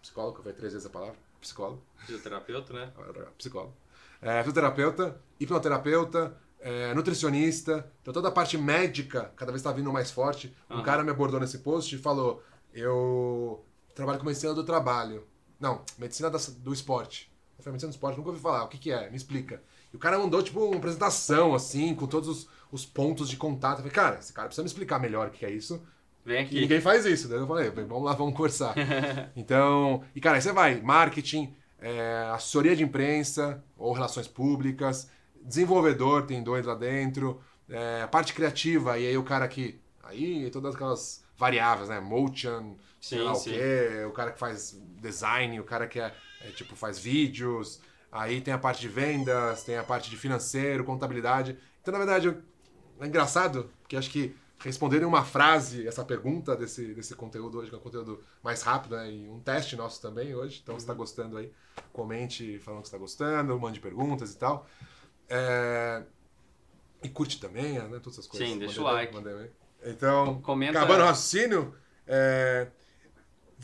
psicólogo, 0.00 0.38
falei 0.38 0.54
três 0.54 0.72
vezes 0.72 0.86
a 0.86 0.90
palavra, 0.90 1.14
psicólogo. 1.42 1.82
Fisioterapeuta, 2.06 2.72
né? 2.72 2.90
psicólogo. 3.36 3.74
É, 4.22 4.38
fisioterapeuta, 4.38 5.20
hipnoterapeuta, 5.38 6.34
é, 6.58 6.94
nutricionista. 6.94 7.92
Então 8.00 8.14
toda 8.14 8.28
a 8.28 8.32
parte 8.32 8.56
médica 8.56 9.30
cada 9.36 9.52
vez 9.52 9.60
está 9.60 9.72
vindo 9.72 9.92
mais 9.92 10.10
forte. 10.10 10.56
Um 10.70 10.76
Aham. 10.76 10.82
cara 10.82 11.04
me 11.04 11.10
abordou 11.10 11.38
nesse 11.38 11.58
post 11.58 11.94
e 11.94 11.98
falou: 11.98 12.42
Eu 12.72 13.62
trabalho 13.94 14.18
com 14.18 14.24
medicina 14.24 14.54
do 14.54 14.64
trabalho. 14.64 15.26
Não, 15.58 15.84
medicina 15.98 16.30
da- 16.30 16.38
do 16.60 16.72
esporte. 16.72 17.30
Eu 17.58 17.62
falei, 17.62 17.72
medicina 17.72 17.90
do 17.90 17.94
esporte, 17.94 18.16
nunca 18.16 18.30
ouvi 18.30 18.40
falar. 18.40 18.64
O 18.64 18.68
que, 18.68 18.78
que 18.78 18.90
é? 18.90 19.10
Me 19.10 19.16
explica. 19.18 19.62
E 19.92 19.96
o 19.96 19.98
cara 19.98 20.18
mandou, 20.18 20.42
tipo, 20.42 20.60
uma 20.64 20.76
apresentação, 20.76 21.54
assim, 21.54 21.94
com 21.94 22.06
todos 22.06 22.28
os, 22.28 22.48
os 22.70 22.86
pontos 22.86 23.28
de 23.28 23.36
contato. 23.36 23.78
Eu 23.78 23.82
falei, 23.84 23.92
cara, 23.92 24.18
esse 24.18 24.32
cara 24.32 24.48
precisa 24.48 24.62
me 24.62 24.68
explicar 24.68 24.98
melhor 25.00 25.28
o 25.28 25.30
que 25.30 25.44
é 25.44 25.50
isso. 25.50 25.82
Vem 26.24 26.38
E 26.50 26.58
aqui. 26.58 26.60
ninguém 26.60 26.80
faz 26.80 27.06
isso. 27.06 27.28
Daí 27.28 27.38
eu 27.38 27.46
falei, 27.46 27.70
vamos 27.70 28.04
lá, 28.04 28.14
vamos 28.14 28.34
conversar. 28.34 28.82
então, 29.36 30.04
e 30.14 30.20
cara, 30.20 30.36
aí 30.36 30.42
você 30.42 30.52
vai, 30.52 30.80
marketing, 30.80 31.54
é, 31.78 32.30
assessoria 32.34 32.74
de 32.76 32.82
imprensa 32.82 33.62
ou 33.76 33.92
relações 33.92 34.26
públicas, 34.28 35.10
desenvolvedor, 35.42 36.26
tem 36.26 36.42
dois 36.42 36.66
lá 36.66 36.74
dentro, 36.74 37.40
é, 37.68 38.06
parte 38.08 38.34
criativa, 38.34 38.98
e 38.98 39.06
aí 39.06 39.16
o 39.16 39.24
cara 39.24 39.46
que. 39.48 39.80
Aí 40.02 40.50
todas 40.50 40.74
aquelas 40.74 41.24
variáveis, 41.36 41.88
né? 41.88 42.00
Motion, 42.00 42.76
sei 43.00 43.18
Sim, 43.18 43.24
lá 43.24 43.34
sim. 43.34 43.50
o 43.50 43.54
quê, 43.54 44.04
o 44.08 44.12
cara 44.12 44.32
que 44.32 44.38
faz 44.38 44.78
design, 45.00 45.60
o 45.60 45.64
cara 45.64 45.86
que 45.86 46.00
é, 46.00 46.12
é, 46.40 46.50
tipo, 46.50 46.74
faz 46.76 46.98
vídeos, 46.98 47.80
aí 48.12 48.40
tem 48.40 48.52
a 48.54 48.58
parte 48.58 48.80
de 48.80 48.88
vendas, 48.88 49.62
tem 49.64 49.76
a 49.76 49.84
parte 49.84 50.10
de 50.10 50.16
financeiro, 50.16 50.84
contabilidade. 50.84 51.58
Então, 51.80 51.92
na 51.92 51.98
verdade, 51.98 52.28
eu- 52.28 52.42
é 53.00 53.06
engraçado, 53.06 53.70
porque 53.80 53.96
acho 53.96 54.10
que 54.10 54.34
responder 54.62 55.00
em 55.02 55.06
uma 55.06 55.24
frase 55.24 55.86
essa 55.86 56.04
pergunta 56.04 56.54
desse, 56.56 56.92
desse 56.94 57.14
conteúdo 57.14 57.58
hoje, 57.58 57.70
que 57.70 57.74
é 57.76 57.78
um 57.78 57.82
conteúdo 57.82 58.22
mais 58.42 58.62
rápido, 58.62 58.96
né? 58.96 59.10
E 59.10 59.28
um 59.28 59.40
teste 59.40 59.74
nosso 59.76 60.02
também 60.02 60.34
hoje. 60.34 60.60
Então, 60.62 60.74
se 60.76 60.82
está 60.82 60.92
gostando 60.94 61.38
aí, 61.38 61.50
comente 61.92 62.58
falando 62.60 62.82
que 62.82 62.88
está 62.88 62.98
gostando, 62.98 63.58
mande 63.58 63.80
perguntas 63.80 64.32
e 64.34 64.38
tal. 64.38 64.66
É, 65.28 66.02
E 67.02 67.08
curte 67.08 67.40
também, 67.40 67.74
né? 67.78 67.98
Todas 68.02 68.14
essas 68.18 68.26
coisas. 68.26 68.48
Sim, 68.48 68.58
deixa 68.58 68.80
Mandei 68.82 68.92
o 68.92 68.94
like. 68.96 69.14
mandei 69.14 69.34
bem. 69.34 69.50
Então, 69.84 70.40
Comenta- 70.42 70.78
acabando 70.78 71.02
o 71.02 71.06
raciocínio, 71.06 71.74
é, 72.06 72.68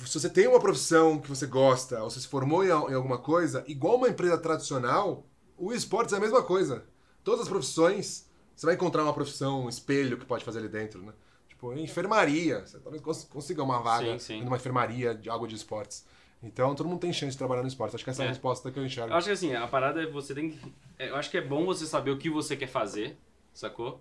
se 0.05 0.21
você 0.21 0.29
tem 0.29 0.47
uma 0.47 0.61
profissão 0.61 1.19
que 1.19 1.29
você 1.29 1.47
gosta, 1.47 2.03
ou 2.03 2.11
você 2.11 2.21
se 2.21 2.29
formou 2.29 2.65
em, 2.65 2.69
em 2.69 2.95
alguma 2.95 3.19
coisa, 3.19 3.65
igual 3.67 3.97
uma 3.97 4.09
empresa 4.09 4.37
tradicional, 4.39 5.25
o 5.57 5.73
esportes 5.73 6.13
é 6.13 6.17
a 6.17 6.21
mesma 6.21 6.43
coisa. 6.43 6.85
Todas 7.25 7.41
as 7.43 7.49
profissões, 7.49 8.29
você 8.55 8.67
vai 8.67 8.75
encontrar 8.75 9.03
uma 9.03 9.13
profissão, 9.15 9.65
um 9.65 9.69
espelho 9.69 10.19
que 10.19 10.25
pode 10.27 10.45
fazer 10.45 10.59
ali 10.59 10.69
dentro, 10.69 11.03
né? 11.03 11.13
Tipo, 11.49 11.73
enfermaria, 11.73 12.61
você 12.67 12.79
talvez 12.79 13.03
cons- 13.03 13.25
consiga 13.25 13.63
uma 13.63 13.81
vaga 13.81 14.13
Sim, 14.13 14.19
sim. 14.19 14.45
numa 14.45 14.57
enfermaria 14.57 15.15
de 15.15 15.31
algo 15.31 15.47
de 15.49 15.55
esportes. 15.55 16.05
Então, 16.43 16.75
todo 16.75 16.87
mundo 16.87 17.01
tem 17.01 17.13
chance 17.13 17.33
de 17.33 17.39
trabalhar 17.39 17.63
no 17.63 17.69
esporte. 17.69 17.95
Acho 17.97 18.05
que 18.05 18.11
essa 18.11 18.23
é 18.23 18.27
a 18.27 18.27
É. 18.27 18.31
resposta 18.33 18.71
que 18.71 18.79
eu 18.79 18.85
enxergo. 18.85 19.11
Eu 19.11 19.17
acho 19.17 19.27
que 19.27 19.33
assim, 19.33 19.55
a 19.55 19.67
parada 19.67 20.03
é 20.03 20.07
você 20.07 20.35
tem 20.35 20.51
que. 20.51 20.73
é, 20.99 21.09
Eu 21.09 21.17
acho 21.17 21.31
que 21.31 21.39
é 21.39 21.41
bom 21.41 21.65
você 21.65 21.87
saber 21.87 22.11
o 22.11 22.19
que 22.19 22.29
você 22.29 22.55
quer 22.55 22.67
fazer, 22.69 23.17
sacou? 23.55 24.01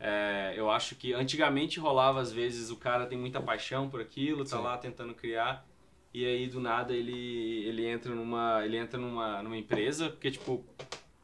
É, 0.00 0.54
eu 0.56 0.70
acho 0.70 0.94
que 0.94 1.12
antigamente 1.12 1.80
rolava, 1.80 2.20
às 2.20 2.32
vezes, 2.32 2.70
o 2.70 2.76
cara 2.76 3.06
tem 3.06 3.18
muita 3.18 3.40
paixão 3.40 3.90
por 3.90 4.00
aquilo, 4.00 4.44
tá 4.44 4.56
Sim. 4.56 4.62
lá 4.62 4.78
tentando 4.78 5.14
criar, 5.14 5.66
e 6.14 6.24
aí 6.24 6.46
do 6.46 6.60
nada 6.60 6.94
ele, 6.94 7.64
ele 7.66 7.86
entra 7.86 8.14
numa. 8.14 8.64
Ele 8.64 8.76
entra 8.76 8.98
numa, 8.98 9.42
numa 9.42 9.56
empresa, 9.56 10.10
porque 10.10 10.30
tipo, 10.30 10.64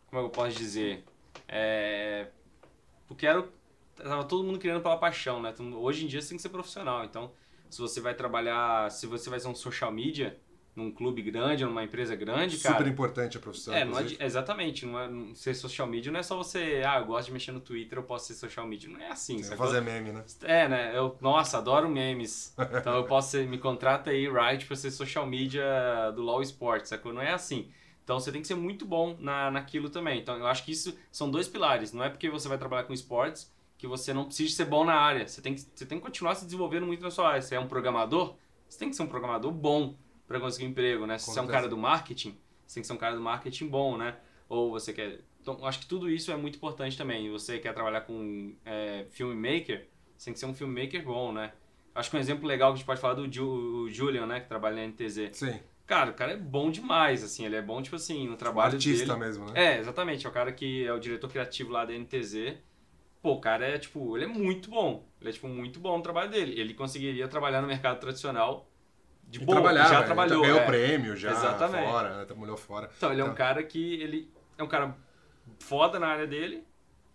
como 0.06 0.18
é 0.18 0.18
que 0.18 0.26
eu 0.26 0.30
posso 0.30 0.56
dizer? 0.56 1.04
É, 1.48 2.28
porque 3.06 3.26
era, 3.26 3.46
tava 3.96 4.24
todo 4.24 4.44
mundo 4.44 4.58
criando 4.58 4.82
pela 4.82 4.96
paixão, 4.96 5.40
né? 5.40 5.54
Hoje 5.76 6.04
em 6.04 6.08
dia 6.08 6.20
você 6.20 6.30
tem 6.30 6.36
que 6.36 6.42
ser 6.42 6.48
profissional, 6.48 7.04
então 7.04 7.32
se 7.70 7.80
você 7.80 8.00
vai 8.00 8.14
trabalhar, 8.14 8.90
se 8.90 9.06
você 9.06 9.28
vai 9.30 9.40
ser 9.40 9.48
um 9.48 9.54
social 9.54 9.90
media 9.90 10.38
num 10.74 10.90
clube 10.90 11.22
grande, 11.22 11.64
numa 11.64 11.84
empresa 11.84 12.16
grande, 12.16 12.56
Super 12.56 12.72
cara. 12.72 12.88
importante 12.88 13.36
a 13.36 13.40
profissão. 13.40 13.72
É, 13.72 13.84
não 13.84 13.96
adi- 13.96 14.16
exatamente. 14.18 14.84
Não 14.84 14.98
é, 14.98 15.34
ser 15.34 15.54
social 15.54 15.86
media 15.86 16.10
não 16.10 16.18
é 16.18 16.22
só 16.22 16.36
você, 16.36 16.82
ah, 16.84 16.98
eu 16.98 17.06
gosto 17.06 17.26
de 17.28 17.32
mexer 17.32 17.52
no 17.52 17.60
Twitter, 17.60 17.98
eu 17.98 18.02
posso 18.02 18.26
ser 18.26 18.34
social 18.34 18.66
media. 18.66 18.90
Não 18.90 19.00
é 19.00 19.08
assim, 19.10 19.42
sacou? 19.42 19.66
fazer 19.66 19.80
meme, 19.80 20.10
né? 20.12 20.24
É, 20.42 20.68
né? 20.68 20.92
Eu, 20.96 21.16
nossa, 21.20 21.58
adoro 21.58 21.88
memes. 21.88 22.54
Então 22.84 22.96
eu 22.96 23.04
posso 23.04 23.30
ser, 23.30 23.46
me 23.46 23.58
contrata 23.58 24.10
aí, 24.10 24.28
right, 24.28 24.66
pra 24.66 24.74
ser 24.76 24.90
social 24.90 25.26
media 25.26 26.10
do 26.14 26.22
LoL 26.22 26.42
Sports, 26.42 26.88
sacou? 26.88 27.12
Não 27.12 27.22
é 27.22 27.32
assim. 27.32 27.70
Então 28.02 28.18
você 28.18 28.30
tem 28.30 28.42
que 28.42 28.46
ser 28.48 28.54
muito 28.56 28.84
bom 28.84 29.16
na, 29.18 29.50
naquilo 29.50 29.88
também. 29.88 30.20
Então 30.20 30.36
eu 30.36 30.46
acho 30.46 30.64
que 30.64 30.72
isso 30.72 30.96
são 31.10 31.30
dois 31.30 31.48
pilares. 31.48 31.92
Não 31.92 32.04
é 32.04 32.10
porque 32.10 32.28
você 32.28 32.48
vai 32.48 32.58
trabalhar 32.58 32.84
com 32.84 32.92
esportes 32.92 33.52
que 33.78 33.86
você 33.86 34.12
não 34.12 34.24
precisa 34.24 34.54
ser 34.54 34.64
bom 34.66 34.84
na 34.84 34.94
área. 34.94 35.26
Você 35.26 35.40
tem 35.40 35.54
que, 35.54 35.62
você 35.74 35.86
tem 35.86 35.98
que 35.98 36.04
continuar 36.04 36.34
se 36.34 36.44
desenvolvendo 36.44 36.86
muito 36.86 37.02
na 37.02 37.10
sua 37.10 37.28
área. 37.28 37.42
Você 37.42 37.54
é 37.54 37.60
um 37.60 37.68
programador, 37.68 38.36
você 38.68 38.78
tem 38.78 38.90
que 38.90 38.96
ser 38.96 39.02
um 39.02 39.06
programador 39.06 39.52
bom 39.52 39.94
para 40.34 40.40
conseguir 40.40 40.66
um 40.66 40.70
emprego, 40.70 41.06
né? 41.06 41.16
Se 41.16 41.30
você 41.30 41.38
é 41.38 41.42
um 41.42 41.46
cara 41.46 41.68
do 41.68 41.76
marketing, 41.76 42.36
você 42.66 42.74
tem 42.74 42.80
que 42.82 42.86
ser 42.86 42.92
um 42.92 42.98
cara 42.98 43.14
do 43.14 43.22
marketing 43.22 43.68
bom, 43.68 43.96
né? 43.96 44.16
Ou 44.48 44.70
você 44.70 44.92
quer. 44.92 45.20
Então, 45.40 45.64
acho 45.64 45.80
que 45.80 45.86
tudo 45.86 46.10
isso 46.10 46.32
é 46.32 46.36
muito 46.36 46.56
importante 46.56 46.96
também. 46.96 47.30
Você 47.30 47.58
quer 47.58 47.72
trabalhar 47.72 48.00
com 48.00 48.54
é, 48.64 49.06
filmmaker, 49.10 49.86
você 50.16 50.26
tem 50.26 50.34
que 50.34 50.40
ser 50.40 50.46
um 50.46 50.54
filmmaker 50.54 51.04
bom, 51.04 51.32
né? 51.32 51.52
Acho 51.94 52.10
que 52.10 52.16
um 52.16 52.20
exemplo 52.20 52.48
legal 52.48 52.70
que 52.70 52.74
a 52.74 52.76
gente 52.78 52.86
pode 52.86 53.00
falar 53.00 53.14
do 53.14 53.32
Ju, 53.32 53.88
Julian, 53.90 54.26
né? 54.26 54.40
Que 54.40 54.48
trabalha 54.48 54.76
na 54.76 54.88
NTZ. 54.88 55.30
Sim. 55.32 55.60
Cara, 55.86 56.10
o 56.10 56.14
cara 56.14 56.32
é 56.32 56.36
bom 56.36 56.70
demais, 56.70 57.22
assim. 57.22 57.44
Ele 57.44 57.56
é 57.56 57.62
bom, 57.62 57.80
tipo 57.80 57.94
assim, 57.94 58.26
no 58.26 58.36
trabalho 58.36 58.74
artista 58.74 59.06
dele. 59.06 59.18
mesmo, 59.18 59.50
né? 59.50 59.52
É, 59.54 59.78
exatamente. 59.78 60.26
É 60.26 60.28
o 60.28 60.32
cara 60.32 60.50
que 60.50 60.84
é 60.84 60.92
o 60.92 60.98
diretor 60.98 61.30
criativo 61.30 61.70
lá 61.70 61.84
da 61.84 61.92
NTZ. 61.92 62.56
Pô, 63.22 63.34
o 63.34 63.40
cara 63.40 63.66
é, 63.66 63.78
tipo, 63.78 64.16
ele 64.16 64.24
é 64.24 64.28
muito 64.28 64.70
bom. 64.70 65.06
Ele 65.20 65.30
é, 65.30 65.32
tipo, 65.32 65.46
muito 65.46 65.78
bom 65.78 65.96
no 65.96 66.02
trabalho 66.02 66.30
dele. 66.30 66.58
Ele 66.58 66.74
conseguiria 66.74 67.28
trabalhar 67.28 67.60
no 67.60 67.68
mercado 67.68 68.00
tradicional 68.00 68.68
de 69.28 69.40
boa. 69.40 69.60
trabalhar, 69.60 69.88
já 69.88 70.00
né? 70.00 70.06
trabalhou. 70.06 70.42
Ganhou 70.42 70.58
é. 70.60 70.66
prêmio 70.66 71.16
já 71.16 71.30
Exatamente. 71.32 71.84
fora, 71.84 72.16
né? 72.18 72.24
Trabalhou 72.24 72.56
fora. 72.56 72.90
Então, 72.96 73.12
ele 73.12 73.20
é 73.20 73.24
um 73.24 73.28
Tá. 73.28 73.34
cara 73.34 73.62
que 73.62 73.94
ele 74.00 74.30
é 74.56 74.62
um 74.62 74.68
cara 74.68 74.96
foda 75.58 75.98
na 75.98 76.06
área 76.08 76.26
dele, 76.26 76.64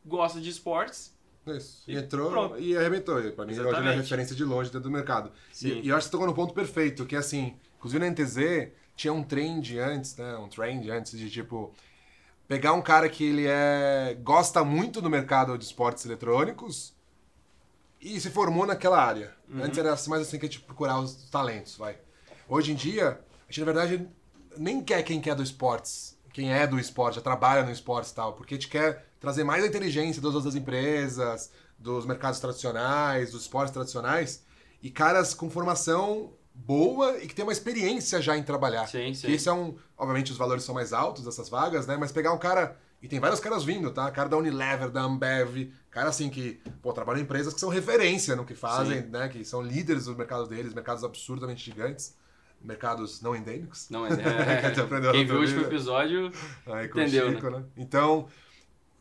gosta 0.06 0.40
de 0.42 0.50
esportes 0.50 1.16
Isso. 1.48 1.84
E, 1.90 1.96
entrou 1.96 2.30
pronto. 2.30 2.60
e 2.60 2.76
arrebentou. 2.78 3.22
Pra 3.32 3.46
mim, 3.46 3.58
hoje 3.58 3.80
ele 3.80 3.90
é 3.90 3.96
referência 3.96 4.36
de 4.36 4.44
longe 4.44 4.70
dentro 4.70 4.90
do 4.90 4.92
mercado. 4.92 5.32
Sim. 5.52 5.70
E, 5.80 5.86
e 5.86 5.90
eu 5.90 5.96
acho 5.96 6.06
que 6.06 6.12
você 6.12 6.12
tocou 6.12 6.28
no 6.28 6.34
ponto 6.34 6.54
perfeito, 6.54 7.06
que 7.06 7.16
assim, 7.16 7.56
inclusive 7.78 8.00
na 8.00 8.12
NTZ, 8.12 8.72
tinha 8.96 9.14
um 9.14 9.24
trend 9.24 9.78
antes, 9.80 10.16
né? 10.18 10.36
Um 10.38 10.48
trend 10.50 10.90
antes 10.92 11.18
de 11.18 11.30
tipo. 11.30 11.74
Pegar 12.48 12.74
um 12.74 12.82
cara 12.82 13.08
que 13.08 13.24
ele 13.24 13.46
é. 13.48 14.18
gosta 14.24 14.64
muito 14.64 15.02
do 15.02 15.10
mercado 15.10 15.58
de 15.58 15.64
esportes 15.66 16.04
eletrônicos 16.06 16.94
e 18.02 18.20
se 18.20 18.30
formou 18.30 18.66
naquela 18.66 19.02
área. 19.02 19.34
Uhum. 19.48 19.64
Antes 19.64 19.78
era 19.78 19.90
mais 20.08 20.22
assim 20.24 20.40
que 20.40 20.46
a 20.46 20.50
gente 20.50 20.62
procurar 20.62 21.00
os 21.00 21.30
talentos, 21.30 21.76
vai. 21.78 21.98
Hoje 22.48 22.72
em 22.72 22.76
dia, 22.76 23.20
a 23.48 23.52
gente 23.52 23.60
na 23.60 23.66
verdade 23.66 24.08
nem 24.58 24.84
quer 24.84 25.04
quem 25.04 25.20
quer 25.22 25.36
do 25.36 25.44
esportes, 25.44 26.18
quem 26.34 26.54
é 26.54 26.66
do 26.66 26.80
esporte, 26.80 27.16
já 27.16 27.22
trabalha 27.22 27.64
no 27.64 27.72
esportes 27.72 28.12
e 28.12 28.16
tal, 28.16 28.34
porque 28.34 28.54
a 28.56 28.58
gente 28.58 28.70
quer 28.70 29.06
trazer 29.20 29.44
mais 29.44 29.64
a 29.64 29.68
inteligência 29.68 30.22
das 30.22 30.34
outras 30.34 30.56
empresas, 30.56 31.52
dos 31.78 32.06
mercados 32.06 32.40
tradicionais, 32.40 33.32
dos 33.32 33.44
esportes 33.44 33.74
tradicionais, 33.74 34.44
e 34.82 34.90
caras 34.90 35.34
com 35.34 35.50
formação 35.50 36.34
boa 36.54 37.18
e 37.18 37.28
que 37.28 37.34
tem 37.34 37.44
uma 37.44 37.52
experiência 37.52 38.22
já 38.22 38.38
em 38.38 38.44
trabalhar. 38.44 38.88
Sim, 38.88 39.14
sim. 39.14 39.28
Que 39.28 39.34
isso 39.34 39.50
é 39.50 39.54
um. 39.54 39.76
Obviamente 39.98 40.32
os 40.32 40.38
valores 40.38 40.64
são 40.64 40.76
mais 40.76 40.94
altos 40.94 41.24
dessas 41.24 41.50
vagas, 41.50 41.88
né? 41.88 41.98
Mas 41.98 42.12
pegar 42.12 42.34
um 42.34 42.38
cara. 42.38 42.78
E 43.02 43.08
tem 43.08 43.20
vários 43.20 43.40
caras 43.40 43.64
vindo, 43.64 43.92
tá? 43.92 44.12
Cara 44.12 44.28
da 44.28 44.38
Unilever, 44.38 44.90
da 44.90 45.02
Ambev, 45.02 45.72
cara 45.90 46.10
assim 46.10 46.30
que, 46.30 46.60
pô, 46.82 46.92
trabalham 46.92 47.20
em 47.20 47.24
empresas 47.24 47.54
que 47.54 47.60
são 47.60 47.70
referência 47.70 48.36
no 48.36 48.44
que 48.44 48.54
fazem, 48.54 49.02
né? 49.04 49.30
Que 49.30 49.46
são 49.46 49.62
líderes 49.62 50.06
do 50.06 50.16
mercado 50.16 50.48
deles, 50.48 50.74
mercados 50.74 51.04
absurdamente 51.04 51.64
gigantes, 51.64 52.18
mercados 52.62 53.22
não 53.22 53.36
endêmicos. 53.36 53.90
Não 53.90 54.06
é. 54.06 54.10
Gente 54.68 54.82
aprendeu 54.82 55.12
Quem 55.14 55.26
viu 55.26 55.38
o 55.38 55.40
último 55.40 55.62
episódio. 55.62 56.32
Aí 56.66 56.88
Entendeu, 56.88 57.32
Chico, 57.32 57.50
né? 57.50 57.64
Então, 57.78 58.28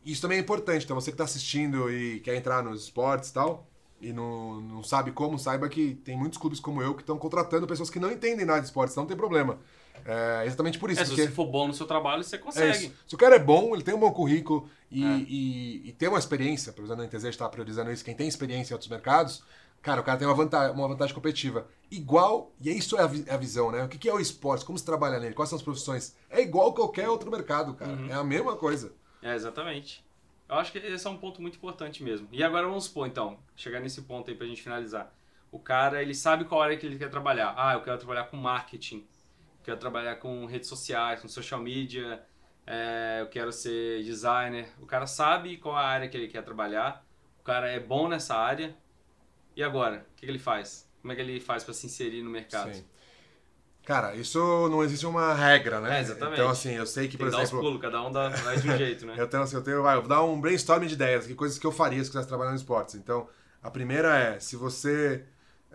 isso 0.04 0.22
também 0.22 0.38
é 0.38 0.40
importante. 0.40 0.84
Então, 0.84 0.94
você 0.94 1.10
que 1.10 1.14
está 1.14 1.24
assistindo 1.24 1.90
e 1.90 2.20
quer 2.20 2.36
entrar 2.36 2.62
nos 2.62 2.84
esportes 2.84 3.30
e 3.30 3.34
tal, 3.34 3.68
e 4.00 4.12
não, 4.12 4.60
não 4.60 4.82
sabe 4.82 5.10
como, 5.10 5.38
saiba 5.38 5.68
que 5.68 5.94
tem 6.04 6.16
muitos 6.16 6.38
clubes 6.38 6.60
como 6.60 6.80
eu 6.80 6.94
que 6.94 7.02
estão 7.02 7.18
contratando 7.18 7.66
pessoas 7.66 7.90
que 7.90 7.98
não 7.98 8.12
entendem 8.12 8.46
nada 8.46 8.60
de 8.60 8.66
esportes, 8.66 8.94
não 8.94 9.06
tem 9.06 9.16
problema. 9.16 9.58
É 10.04 10.44
exatamente 10.46 10.78
por 10.78 10.90
isso. 10.90 11.00
É, 11.00 11.04
se 11.04 11.14
você 11.14 11.28
for 11.28 11.46
bom 11.46 11.66
no 11.68 11.74
seu 11.74 11.86
trabalho, 11.86 12.22
você 12.24 12.36
é 12.36 12.38
consegue. 12.38 12.86
isso. 12.86 12.94
Se 13.06 13.14
o 13.14 13.18
cara 13.18 13.36
é 13.36 13.38
bom, 13.38 13.74
ele 13.74 13.82
tem 13.82 13.94
um 13.94 14.00
bom 14.00 14.12
currículo 14.12 14.68
e, 14.90 15.04
É. 15.04 15.16
e, 15.28 15.88
e 15.88 15.92
tem 15.92 16.08
uma 16.08 16.18
experiência, 16.18 16.72
por 16.72 16.84
exemplo, 16.84 17.02
na 17.02 17.08
NTZ 17.08 17.24
está 17.24 17.48
priorizando 17.48 17.90
isso, 17.92 18.04
quem 18.04 18.14
tem 18.14 18.26
experiência 18.28 18.72
em 18.72 18.74
outros 18.74 18.90
mercados, 18.90 19.42
cara, 19.82 20.00
o 20.00 20.04
cara 20.04 20.18
tem 20.18 20.26
uma 20.26 20.34
vantagem, 20.34 20.74
uma 20.74 20.88
vantagem 20.88 21.14
competitiva. 21.14 21.66
Igual, 21.90 22.52
e 22.60 22.70
isso 22.70 22.96
é 22.98 23.02
a, 23.02 23.06
vi- 23.06 23.24
a 23.30 23.36
visão, 23.36 23.70
né? 23.72 23.84
O 23.84 23.88
que 23.88 23.96
que 23.98 24.08
é 24.08 24.12
o 24.12 24.20
esporte? 24.20 24.64
Como 24.64 24.76
se 24.78 24.84
trabalha 24.84 25.18
nele? 25.18 25.34
Quais 25.34 25.48
são 25.48 25.56
as 25.56 25.62
profissões? 25.62 26.14
É 26.28 26.40
igual 26.40 26.72
qualquer 26.74 27.08
outro 27.08 27.30
mercado, 27.30 27.74
cara. 27.74 27.92
Uhum. 27.92 28.08
É 28.10 28.14
a 28.14 28.24
mesma 28.24 28.56
coisa. 28.56 28.92
É, 29.22 29.34
exatamente. 29.34 30.04
Eu 30.48 30.56
acho 30.56 30.72
que 30.72 30.78
esse 30.78 31.06
é 31.06 31.10
um 31.10 31.16
ponto 31.16 31.42
muito 31.42 31.56
importante 31.56 32.02
mesmo. 32.02 32.26
E 32.32 32.42
agora 32.42 32.66
vamos 32.66 32.84
supor, 32.84 33.06
então, 33.06 33.38
chegar 33.54 33.80
nesse 33.80 34.00
ponto 34.02 34.30
aí 34.30 34.36
pra 34.36 34.46
gente 34.46 34.62
finalizar. 34.62 35.12
O 35.50 35.58
cara, 35.58 36.02
ele 36.02 36.14
sabe 36.14 36.44
qual 36.44 36.60
área 36.62 36.76
que 36.76 36.84
ele 36.86 36.98
quer 36.98 37.08
trabalhar. 37.10 37.54
Ah, 37.56 37.74
eu 37.74 37.80
quero 37.82 37.96
trabalhar 37.98 38.24
com 38.24 38.36
marketing. 38.36 39.06
Quero 39.68 39.78
trabalhar 39.78 40.16
com 40.16 40.46
redes 40.46 40.66
sociais, 40.66 41.20
com 41.20 41.28
social 41.28 41.60
media. 41.60 42.22
é, 42.66 43.18
eu 43.20 43.26
quero 43.28 43.52
ser 43.52 44.02
designer. 44.02 44.66
O 44.80 44.86
cara 44.86 45.06
sabe 45.06 45.58
qual 45.58 45.76
a 45.76 45.82
área 45.82 46.08
que 46.08 46.16
ele 46.16 46.26
quer 46.26 46.42
trabalhar. 46.42 47.04
O 47.38 47.42
cara 47.42 47.68
é 47.68 47.78
bom 47.78 48.08
nessa 48.08 48.34
área. 48.34 48.74
E 49.54 49.62
agora? 49.62 50.06
O 50.10 50.14
que, 50.16 50.24
que 50.24 50.32
ele 50.32 50.38
faz? 50.38 50.88
Como 51.02 51.12
é 51.12 51.16
que 51.16 51.20
ele 51.20 51.38
faz 51.38 51.64
pra 51.64 51.74
se 51.74 51.84
inserir 51.84 52.22
no 52.22 52.30
mercado? 52.30 52.72
Sim. 52.72 52.82
Cara, 53.84 54.14
isso 54.14 54.38
não 54.70 54.82
existe 54.82 55.04
uma 55.04 55.34
regra, 55.34 55.82
né? 55.82 55.98
É, 55.98 56.00
exatamente. 56.00 56.40
Então, 56.40 56.48
assim, 56.48 56.72
eu 56.72 56.86
sei 56.86 57.06
que, 57.06 57.18
Tem 57.18 57.26
por 57.26 57.34
os 57.34 57.38
exemplo, 57.38 57.60
pulos, 57.60 57.80
cada 57.82 58.02
um 58.02 58.10
dá, 58.10 58.30
vai 58.30 58.58
de 58.58 58.70
um 58.70 58.76
jeito, 58.78 59.04
né? 59.04 59.16
Eu 59.18 59.28
tenho, 59.28 59.42
assim, 59.42 59.56
eu 59.56 59.62
tenho, 59.62 59.82
vai, 59.82 59.96
eu 59.96 60.00
vou 60.00 60.08
dar 60.08 60.22
um 60.24 60.40
brainstorming 60.40 60.86
de 60.86 60.94
ideias, 60.94 61.26
que 61.26 61.34
coisas 61.34 61.58
que 61.58 61.66
eu 61.66 61.72
faria 61.72 62.02
se 62.02 62.08
quisesse 62.08 62.26
trabalhar 62.26 62.52
no 62.52 62.56
esportes. 62.56 62.94
Então, 62.94 63.28
a 63.62 63.70
primeira 63.70 64.16
é, 64.18 64.40
se 64.40 64.56
você 64.56 65.26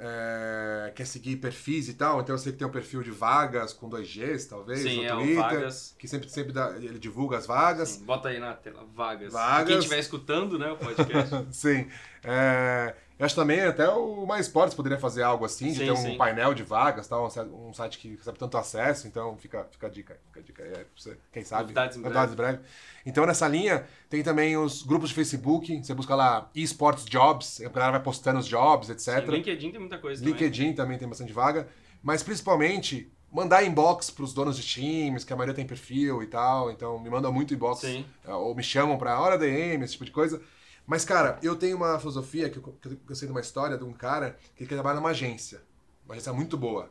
é, 0.05 0.91
quer 0.93 1.07
seguir 1.07 1.37
perfis 1.37 1.87
e 1.87 1.93
tal, 1.93 2.19
então 2.19 2.35
eu 2.35 2.39
sei 2.39 2.51
que 2.51 2.57
tem 2.57 2.67
um 2.67 2.71
perfil 2.71 3.01
de 3.01 3.09
vagas 3.09 3.71
com 3.71 3.87
dois 3.87 4.05
Gs, 4.13 4.49
talvez, 4.49 4.81
Sim, 4.81 4.97
no 4.97 5.03
é 5.05 5.09
Twitter, 5.11 5.35
Vagas. 5.37 5.95
que 5.97 6.09
sempre, 6.09 6.29
sempre 6.29 6.51
dá, 6.51 6.75
ele 6.75 6.99
divulga 6.99 7.37
as 7.37 7.45
vagas. 7.45 7.89
Sim, 7.89 8.03
bota 8.03 8.27
aí 8.27 8.37
na 8.37 8.53
tela, 8.53 8.85
vagas. 8.93 9.31
Vagas. 9.31 9.67
Quem 9.69 9.77
estiver 9.77 9.99
escutando, 9.99 10.59
né, 10.59 10.69
o 10.73 10.75
podcast. 10.75 11.45
Sim. 11.55 11.87
É, 12.21 12.93
eu 13.19 13.25
acho 13.25 13.35
também 13.35 13.61
até 13.61 13.87
o 13.89 14.25
Mais 14.25 14.47
Esportes 14.47 14.75
poderia 14.75 14.97
fazer 14.97 15.23
algo 15.23 15.45
assim, 15.45 15.67
de 15.67 15.79
Sim, 15.79 15.85
ter 15.85 15.91
um 15.91 15.95
sim. 15.95 16.17
painel 16.17 16.53
de 16.53 16.63
vagas, 16.63 17.07
tal, 17.07 17.27
um, 17.27 17.69
um 17.69 17.73
site 17.73 17.99
que 17.99 18.15
recebe 18.15 18.37
tanto 18.39 18.57
acesso, 18.57 19.07
então 19.07 19.37
fica, 19.37 19.67
fica 19.71 19.87
a 19.87 19.89
dica, 19.89 20.19
fica 20.27 20.39
a 20.39 20.43
dica 20.43 20.63
aí, 20.63 20.69
é, 20.69 20.73
pra 20.73 20.85
você, 20.95 21.17
quem 21.31 21.43
sabe. 21.43 21.63
Novidades 21.63 21.97
em 21.97 22.01
breve. 22.01 22.35
Breve. 22.35 22.59
Então 23.05 23.25
nessa 23.25 23.47
linha 23.47 23.85
tem 24.09 24.23
também 24.23 24.57
os 24.57 24.83
grupos 24.83 25.09
de 25.09 25.15
Facebook, 25.15 25.83
você 25.83 25.93
busca 25.93 26.15
lá 26.15 26.49
eSports 26.55 27.05
Jobs, 27.05 27.61
a 27.61 27.69
galera 27.69 27.91
vai 27.93 28.01
postando 28.03 28.39
os 28.39 28.47
jobs, 28.47 28.89
etc. 28.89 29.25
Sim, 29.25 29.31
LinkedIn 29.31 29.71
tem 29.71 29.79
muita 29.79 29.99
coisa 29.99 30.21
também. 30.21 30.33
LinkedIn 30.33 30.73
também 30.73 30.97
tem 30.97 31.07
bastante 31.07 31.31
vaga, 31.31 31.67
mas 32.01 32.23
principalmente 32.23 33.11
mandar 33.31 33.63
inbox 33.63 34.11
pros 34.11 34.33
donos 34.33 34.57
de 34.57 34.63
times, 34.63 35.23
que 35.23 35.33
a 35.33 35.35
maioria 35.35 35.55
tem 35.55 35.65
perfil 35.65 36.21
e 36.21 36.27
tal, 36.27 36.69
então 36.71 36.99
me 36.99 37.09
mandam 37.09 37.33
muito 37.33 37.53
inbox, 37.53 37.81
Sim. 37.81 38.05
ou 38.27 38.53
me 38.53 38.61
chamam 38.61 38.97
pra 38.97 39.19
hora 39.19 39.37
DM, 39.37 39.83
esse 39.83 39.93
tipo 39.93 40.05
de 40.05 40.11
coisa. 40.11 40.39
Mas, 40.85 41.05
cara, 41.05 41.39
eu 41.41 41.55
tenho 41.55 41.77
uma 41.77 41.97
filosofia 41.99 42.49
que 42.49 42.57
eu, 42.57 42.63
que 42.81 43.11
eu 43.11 43.15
sei 43.15 43.27
de 43.27 43.31
uma 43.31 43.41
história 43.41 43.77
de 43.77 43.83
um 43.83 43.93
cara 43.93 44.37
que 44.55 44.63
ele 44.63 44.69
trabalha 44.69 44.97
numa 44.97 45.09
agência, 45.09 45.61
uma 46.05 46.13
agência 46.13 46.33
muito 46.33 46.57
boa. 46.57 46.89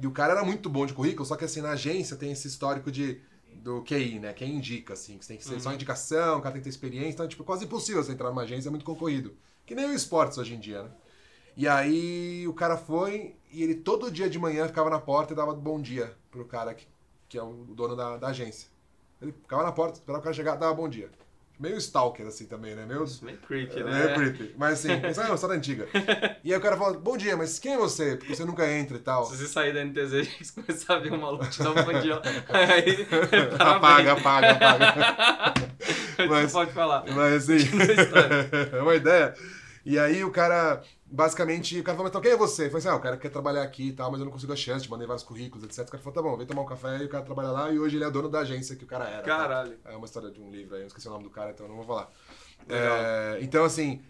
E 0.00 0.06
o 0.06 0.10
cara 0.10 0.32
era 0.32 0.44
muito 0.44 0.68
bom 0.68 0.84
de 0.84 0.92
currículo, 0.92 1.24
só 1.24 1.36
que 1.36 1.44
assim, 1.44 1.60
na 1.60 1.70
agência 1.70 2.16
tem 2.16 2.32
esse 2.32 2.48
histórico 2.48 2.90
de 2.90 3.22
do 3.54 3.82
QI, 3.82 4.18
né? 4.18 4.32
Quem 4.32 4.56
indica, 4.56 4.94
assim, 4.94 5.16
que 5.16 5.26
tem 5.26 5.36
que 5.36 5.44
ser 5.44 5.60
só 5.60 5.72
indicação, 5.72 6.38
o 6.38 6.42
cara 6.42 6.52
tem 6.52 6.60
que 6.60 6.64
ter 6.64 6.70
experiência, 6.70 7.12
então 7.12 7.26
é 7.26 7.28
tipo, 7.28 7.44
quase 7.44 7.64
impossível 7.64 8.02
você 8.02 8.12
entrar 8.12 8.28
numa 8.28 8.42
agência, 8.42 8.68
é 8.68 8.70
muito 8.70 8.84
concorrido. 8.84 9.36
Que 9.64 9.74
nem 9.74 9.86
o 9.86 9.94
esportes 9.94 10.36
hoje 10.38 10.54
em 10.54 10.60
dia, 10.60 10.82
né? 10.82 10.90
E 11.56 11.68
aí 11.68 12.46
o 12.48 12.52
cara 12.52 12.76
foi 12.76 13.36
e 13.52 13.62
ele 13.62 13.76
todo 13.76 14.10
dia 14.10 14.28
de 14.28 14.38
manhã 14.38 14.66
ficava 14.66 14.90
na 14.90 14.98
porta 14.98 15.32
e 15.32 15.36
dava 15.36 15.54
bom 15.54 15.80
dia 15.80 16.16
pro 16.30 16.44
cara 16.44 16.74
que, 16.74 16.86
que 17.28 17.38
é 17.38 17.42
o 17.42 17.52
dono 17.52 17.94
da, 17.94 18.16
da 18.16 18.28
agência. 18.28 18.68
Ele 19.22 19.30
ficava 19.32 19.62
na 19.62 19.70
porta, 19.70 19.98
esperava 19.98 20.20
o 20.20 20.22
cara 20.22 20.34
chegar, 20.34 20.56
dava 20.56 20.74
bom 20.74 20.88
dia. 20.88 21.10
Meio 21.58 21.76
stalker, 21.76 22.26
assim, 22.26 22.46
também, 22.46 22.74
né? 22.74 22.84
Meio, 22.84 23.04
Meio 23.22 23.38
creepy, 23.38 23.78
é, 23.80 23.84
né? 23.84 24.04
meio 24.04 24.14
creepy. 24.14 24.54
Mas 24.58 24.72
assim, 24.84 25.06
isso 25.08 25.20
é 25.20 25.26
uma 25.26 25.34
história 25.36 25.56
antiga. 25.56 25.86
E 26.42 26.52
aí 26.52 26.58
o 26.58 26.60
cara 26.60 26.76
fala, 26.76 26.98
bom 26.98 27.16
dia, 27.16 27.36
mas 27.36 27.60
quem 27.60 27.74
é 27.74 27.78
você? 27.78 28.16
Porque 28.16 28.34
você 28.34 28.44
nunca 28.44 28.68
entra 28.70 28.96
e 28.96 29.00
tal. 29.00 29.24
Se 29.26 29.36
você 29.36 29.46
sair 29.46 29.72
da 29.72 29.84
NTZ 29.84 30.28
e 30.40 30.52
começar 30.52 30.96
a 30.96 30.98
ver 30.98 31.12
um 31.12 31.18
maluco 31.18 31.48
te 31.48 31.62
dar 31.62 31.70
um 31.70 31.74
bom 31.74 32.00
dia, 32.00 32.20
aí 32.48 33.06
Apaga, 33.58 34.12
apaga, 34.12 34.50
apaga. 34.58 35.54
Mas... 36.28 36.52
Pode 36.52 36.72
falar. 36.72 37.04
Mas 37.14 37.48
assim, 37.48 37.54
a 37.54 38.02
história. 38.02 38.48
é 38.72 38.82
uma 38.82 38.94
ideia. 38.94 39.34
E 39.86 39.98
aí 39.98 40.24
o 40.24 40.30
cara, 40.30 40.82
basicamente, 41.14 41.78
o 41.78 41.84
cara 41.84 41.96
falou, 41.96 42.08
então 42.08 42.20
quem 42.20 42.32
é 42.32 42.36
você? 42.36 42.62
Eu 42.66 42.70
falei 42.70 42.78
assim, 42.78 42.88
ah, 42.88 42.96
o 42.96 43.00
cara 43.00 43.16
quer 43.16 43.30
trabalhar 43.30 43.62
aqui 43.62 43.88
e 43.88 43.92
tal, 43.92 44.10
mas 44.10 44.20
eu 44.20 44.24
não 44.26 44.32
consigo 44.32 44.52
a 44.52 44.56
chance, 44.56 44.88
mandei 44.90 45.06
vários 45.06 45.24
currículos, 45.24 45.64
etc. 45.64 45.86
O 45.86 45.90
cara 45.92 46.02
falou, 46.02 46.14
tá 46.14 46.22
bom, 46.22 46.36
vem 46.36 46.46
tomar 46.46 46.62
um 46.62 46.66
café 46.66 46.98
e 46.98 47.04
o 47.04 47.08
cara 47.08 47.24
trabalha 47.24 47.50
lá 47.50 47.70
e 47.70 47.78
hoje 47.78 47.96
ele 47.96 48.04
é 48.04 48.10
dono 48.10 48.28
da 48.28 48.40
agência 48.40 48.76
que 48.76 48.84
o 48.84 48.86
cara 48.86 49.04
era. 49.08 49.22
tá? 49.22 49.24
Caralho. 49.24 49.78
É 49.84 49.96
uma 49.96 50.06
história 50.06 50.30
de 50.30 50.40
um 50.40 50.50
livro 50.50 50.74
aí, 50.74 50.82
eu 50.82 50.86
esqueci 50.86 51.06
o 51.08 51.10
nome 51.10 51.24
do 51.24 51.30
cara, 51.30 51.50
então 51.52 51.66
eu 51.66 51.70
não 51.70 51.76
vou 51.76 51.84
falar. 51.86 52.10
É, 52.68 53.38
então, 53.42 53.64
assim, 53.64 54.02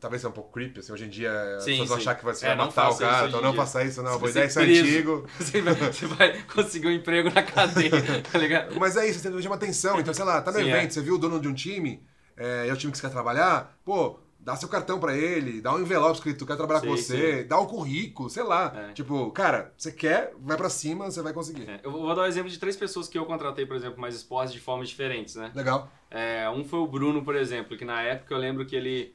talvez 0.00 0.20
seja 0.22 0.30
um 0.30 0.32
pouco 0.34 0.52
creepy, 0.52 0.80
assim, 0.80 0.92
hoje 0.92 1.04
em 1.04 1.08
dia 1.08 1.30
as 1.56 1.64
pessoas 1.64 1.88
vão 1.88 1.96
achar 1.98 2.14
que 2.16 2.24
você 2.24 2.44
É, 2.46 2.48
vai 2.48 2.56
matar 2.66 2.90
o 2.90 2.96
cara, 2.98 3.28
então 3.28 3.40
não 3.40 3.54
faça 3.54 3.84
isso, 3.84 4.02
não, 4.02 4.18
vai 4.18 4.30
ideia, 4.30 4.46
isso 4.46 4.58
é 4.60 4.62
antigo. 4.64 5.26
Você 5.38 5.60
vai, 5.62 5.74
você 5.74 6.06
vai 6.06 6.42
conseguir 6.44 6.88
um 6.88 6.92
emprego 6.92 7.30
na 7.30 7.42
cadeia, 7.42 7.90
tá 8.30 8.38
ligado? 8.38 8.78
Mas 8.80 8.96
é 8.96 9.06
isso, 9.08 9.18
você 9.20 9.28
tem 9.28 9.36
que 9.36 9.42
chamar 9.42 9.56
atenção. 9.56 10.00
Então, 10.00 10.12
sei 10.14 10.24
lá, 10.24 10.40
tá 10.40 10.50
no 10.50 10.58
Sim, 10.58 10.68
evento, 10.68 10.86
é. 10.86 10.90
você 10.90 11.00
viu 11.02 11.14
o 11.14 11.18
dono 11.18 11.40
de 11.40 11.48
um 11.48 11.54
time, 11.54 12.02
é, 12.36 12.68
é 12.68 12.72
o 12.72 12.76
time 12.76 12.90
que 12.90 12.98
você 12.98 13.06
quer 13.06 13.12
trabalhar, 13.12 13.76
pô, 13.84 14.18
dá 14.44 14.56
seu 14.56 14.68
cartão 14.68 14.98
pra 14.98 15.16
ele, 15.16 15.60
dá 15.60 15.72
um 15.74 15.80
envelope 15.80 16.16
escrito, 16.16 16.44
quer 16.44 16.56
trabalhar 16.56 16.80
com 16.80 16.96
Sim, 16.96 17.02
você, 17.02 17.44
dá 17.44 17.60
um 17.60 17.66
currículo, 17.66 18.28
sei 18.28 18.42
lá. 18.42 18.72
É. 18.90 18.92
Tipo, 18.92 19.30
cara, 19.30 19.72
você 19.76 19.92
quer, 19.92 20.34
vai 20.40 20.56
pra 20.56 20.68
cima, 20.68 21.10
você 21.10 21.22
vai 21.22 21.32
conseguir. 21.32 21.68
É, 21.68 21.80
Eu 21.82 21.92
vou 21.92 22.14
dar 22.14 22.22
um 22.22 22.26
exemplo 22.26 22.50
de 22.50 22.58
três 22.58 22.76
pessoas 22.76 23.08
que 23.08 23.16
eu 23.16 23.24
contratei, 23.24 23.64
por 23.64 23.76
exemplo, 23.76 24.00
mais 24.00 24.14
esportes 24.16 24.52
de 24.52 24.60
formas 24.60 24.88
diferentes, 24.88 25.36
né? 25.36 25.52
Legal. 25.54 25.90
É, 26.10 26.50
um 26.50 26.64
foi 26.64 26.80
o 26.80 26.86
Bruno, 26.86 27.24
por 27.24 27.36
exemplo, 27.36 27.76
que 27.76 27.84
na 27.84 28.02
época 28.02 28.34
eu 28.34 28.38
lembro 28.38 28.66
que 28.66 28.74
ele 28.76 29.14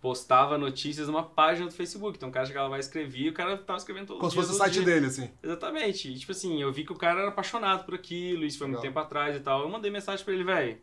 postava 0.00 0.58
notícias 0.58 1.06
numa 1.06 1.22
página 1.22 1.66
do 1.68 1.72
Facebook. 1.72 2.16
Então 2.16 2.28
o 2.28 2.32
cara 2.32 2.44
chegava 2.44 2.66
lá 2.68 2.76
e 2.76 2.80
escrevia 2.80 3.26
e 3.26 3.30
o 3.30 3.32
cara 3.32 3.56
tava 3.56 3.76
escrevendo 3.78 4.08
todo 4.08 4.18
Como 4.18 4.30
se 4.30 4.36
dia. 4.36 4.42
fosse 4.42 4.54
o 4.54 4.58
site 4.58 4.72
dia. 4.74 4.82
dele, 4.84 5.06
assim. 5.06 5.30
Exatamente. 5.40 6.10
E, 6.10 6.18
tipo 6.18 6.32
assim, 6.32 6.60
eu 6.60 6.72
vi 6.72 6.84
que 6.84 6.92
o 6.92 6.96
cara 6.96 7.20
era 7.20 7.28
apaixonado 7.28 7.84
por 7.84 7.94
aquilo, 7.94 8.44
isso 8.44 8.58
foi 8.58 8.66
muito 8.66 8.78
Legal. 8.80 8.90
tempo 8.92 8.98
atrás 8.98 9.36
e 9.36 9.40
tal. 9.40 9.60
Eu 9.62 9.68
mandei 9.68 9.90
mensagem 9.92 10.24
pra 10.24 10.34
ele, 10.34 10.42
velho. 10.42 10.78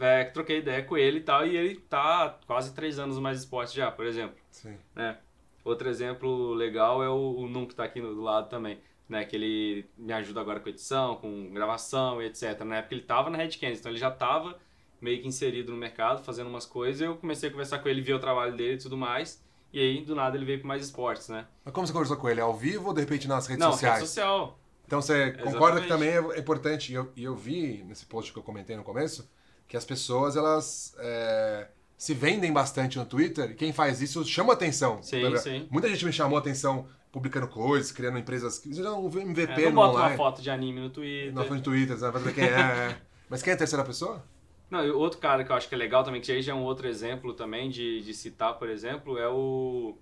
Véi, 0.00 0.24
troquei 0.30 0.60
ideia 0.60 0.82
com 0.82 0.96
ele 0.96 1.18
e 1.18 1.22
tal, 1.22 1.46
e 1.46 1.54
ele 1.54 1.74
tá 1.76 2.38
quase 2.46 2.72
três 2.72 2.98
anos 2.98 3.16
no 3.16 3.20
mais 3.22 3.38
esporte 3.40 3.76
já, 3.76 3.90
por 3.90 4.06
exemplo. 4.06 4.34
Sim. 4.50 4.78
né? 4.96 5.18
Outro 5.62 5.90
exemplo 5.90 6.54
legal 6.54 7.02
é 7.02 7.08
o, 7.10 7.34
o 7.36 7.46
Num 7.46 7.66
que 7.66 7.74
tá 7.74 7.84
aqui 7.84 8.00
do 8.00 8.22
lado 8.22 8.48
também, 8.48 8.78
né? 9.06 9.26
Que 9.26 9.36
ele 9.36 9.84
me 9.98 10.10
ajuda 10.14 10.40
agora 10.40 10.58
com 10.58 10.70
edição, 10.70 11.16
com 11.16 11.52
gravação 11.52 12.22
e 12.22 12.24
etc. 12.24 12.60
Na 12.60 12.76
época 12.76 12.94
ele 12.94 13.02
tava 13.02 13.28
na 13.28 13.36
Red 13.36 13.50
Canids, 13.58 13.80
então 13.80 13.92
ele 13.92 13.98
já 13.98 14.10
tava 14.10 14.58
meio 15.02 15.20
que 15.20 15.28
inserido 15.28 15.70
no 15.70 15.76
mercado, 15.76 16.24
fazendo 16.24 16.48
umas 16.48 16.64
coisas. 16.64 17.02
Eu 17.02 17.16
comecei 17.18 17.50
a 17.50 17.52
conversar 17.52 17.80
com 17.80 17.88
ele, 17.90 18.00
ver 18.00 18.14
o 18.14 18.18
trabalho 18.18 18.56
dele 18.56 18.76
e 18.76 18.78
tudo 18.78 18.96
mais. 18.96 19.44
E 19.70 19.78
aí, 19.78 20.02
do 20.02 20.14
nada, 20.14 20.34
ele 20.34 20.46
veio 20.46 20.62
com 20.62 20.66
mais 20.66 20.82
esportes, 20.82 21.28
né? 21.28 21.46
Mas 21.62 21.74
como 21.74 21.86
você 21.86 21.92
conversou 21.92 22.16
com 22.16 22.26
ele? 22.30 22.40
Ao 22.40 22.54
vivo 22.54 22.88
ou 22.88 22.94
de 22.94 23.02
repente 23.02 23.28
nas 23.28 23.46
redes 23.46 23.62
Não, 23.62 23.72
sociais? 23.72 23.96
rede 23.96 24.06
social. 24.08 24.58
Então 24.86 25.02
você 25.02 25.32
concorda 25.32 25.78
que 25.80 25.86
Exatamente. 25.86 25.88
também 25.88 26.36
é 26.36 26.40
importante, 26.40 26.90
e 26.90 26.94
eu, 26.94 27.12
e 27.14 27.24
eu 27.24 27.36
vi 27.36 27.84
nesse 27.86 28.06
post 28.06 28.32
que 28.32 28.38
eu 28.38 28.42
comentei 28.42 28.74
no 28.76 28.82
começo, 28.82 29.30
que 29.70 29.76
as 29.76 29.84
pessoas, 29.84 30.36
elas 30.36 30.96
é, 30.98 31.68
se 31.96 32.12
vendem 32.12 32.52
bastante 32.52 32.98
no 32.98 33.06
Twitter, 33.06 33.52
e 33.52 33.54
quem 33.54 33.72
faz 33.72 34.02
isso 34.02 34.24
chama 34.24 34.52
atenção. 34.52 35.00
Sim, 35.00 35.22
Lembra? 35.22 35.38
sim. 35.38 35.68
Muita 35.70 35.88
gente 35.88 36.04
me 36.04 36.12
chamou 36.12 36.36
atenção 36.36 36.88
publicando 37.12 37.46
coisas, 37.46 37.92
criando 37.92 38.18
empresas. 38.18 38.58
que- 38.58 38.74
Já 38.74 38.92
um 38.92 39.06
MVP 39.06 39.52
É, 39.52 39.64
não 39.66 39.70
no 39.70 39.76
bota 39.76 39.90
online. 39.92 40.10
uma 40.10 40.16
foto 40.16 40.42
de 40.42 40.50
anime 40.50 40.80
no 40.80 40.90
Twitter. 40.90 41.32
Na 41.32 41.44
frente 41.44 41.60
do 41.62 41.70
Twitter, 41.70 41.96
você 41.96 42.10
vai 42.10 42.32
quem 42.32 42.44
é, 42.44 42.48
é. 42.48 42.96
Mas 43.28 43.42
quem 43.42 43.52
é 43.52 43.54
a 43.54 43.58
terceira 43.58 43.84
pessoa? 43.84 44.24
Não, 44.68 44.84
e 44.84 44.90
outro 44.90 45.20
cara 45.20 45.44
que 45.44 45.52
eu 45.52 45.56
acho 45.56 45.68
que 45.68 45.74
é 45.76 45.78
legal 45.78 46.02
também, 46.02 46.20
que 46.20 46.32
aí 46.32 46.42
já 46.42 46.50
é 46.50 46.54
um 46.54 46.64
outro 46.64 46.88
exemplo 46.88 47.32
também 47.32 47.70
de, 47.70 48.00
de 48.02 48.12
citar, 48.12 48.58
por 48.58 48.68
exemplo, 48.68 49.18
é 49.18 49.28
o. 49.28 49.96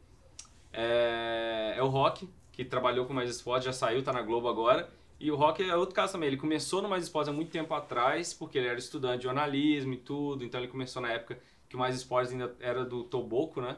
É, 0.73 1.75
é 1.77 1.83
o 1.83 1.89
Rock, 1.89 2.27
que 2.53 2.65
trabalhou 2.65 3.05
com 3.05 3.13
Mais 3.13 3.29
Esportes, 3.29 3.67
já 3.67 3.73
saiu, 3.73 4.03
tá 4.03 4.13
na 4.15 4.23
Globo 4.23 4.49
agora. 4.49 4.89
E 5.21 5.31
o 5.31 5.37
Rock 5.37 5.63
é 5.69 5.75
outro 5.77 5.95
caso 5.95 6.13
também. 6.13 6.29
Ele 6.29 6.37
começou 6.37 6.81
no 6.81 6.89
Mais 6.89 7.05
Esportes 7.05 7.29
há 7.29 7.33
muito 7.33 7.51
tempo 7.51 7.75
atrás, 7.75 8.33
porque 8.33 8.57
ele 8.59 8.69
era 8.69 8.79
estudante 8.79 9.19
de 9.19 9.25
jornalismo 9.25 9.93
e 9.95 9.97
tudo. 9.97 10.45
Então 10.45 10.61
ele 10.61 10.69
começou 10.69 11.03
na 11.03 11.11
época 11.13 11.39
que 11.69 11.75
o 11.77 11.79
Mais 11.79 11.97
Esportes 11.97 12.33
ainda 12.33 12.55
era 12.61 12.85
do 12.85 13.03
Toboco, 13.05 13.61
né? 13.61 13.77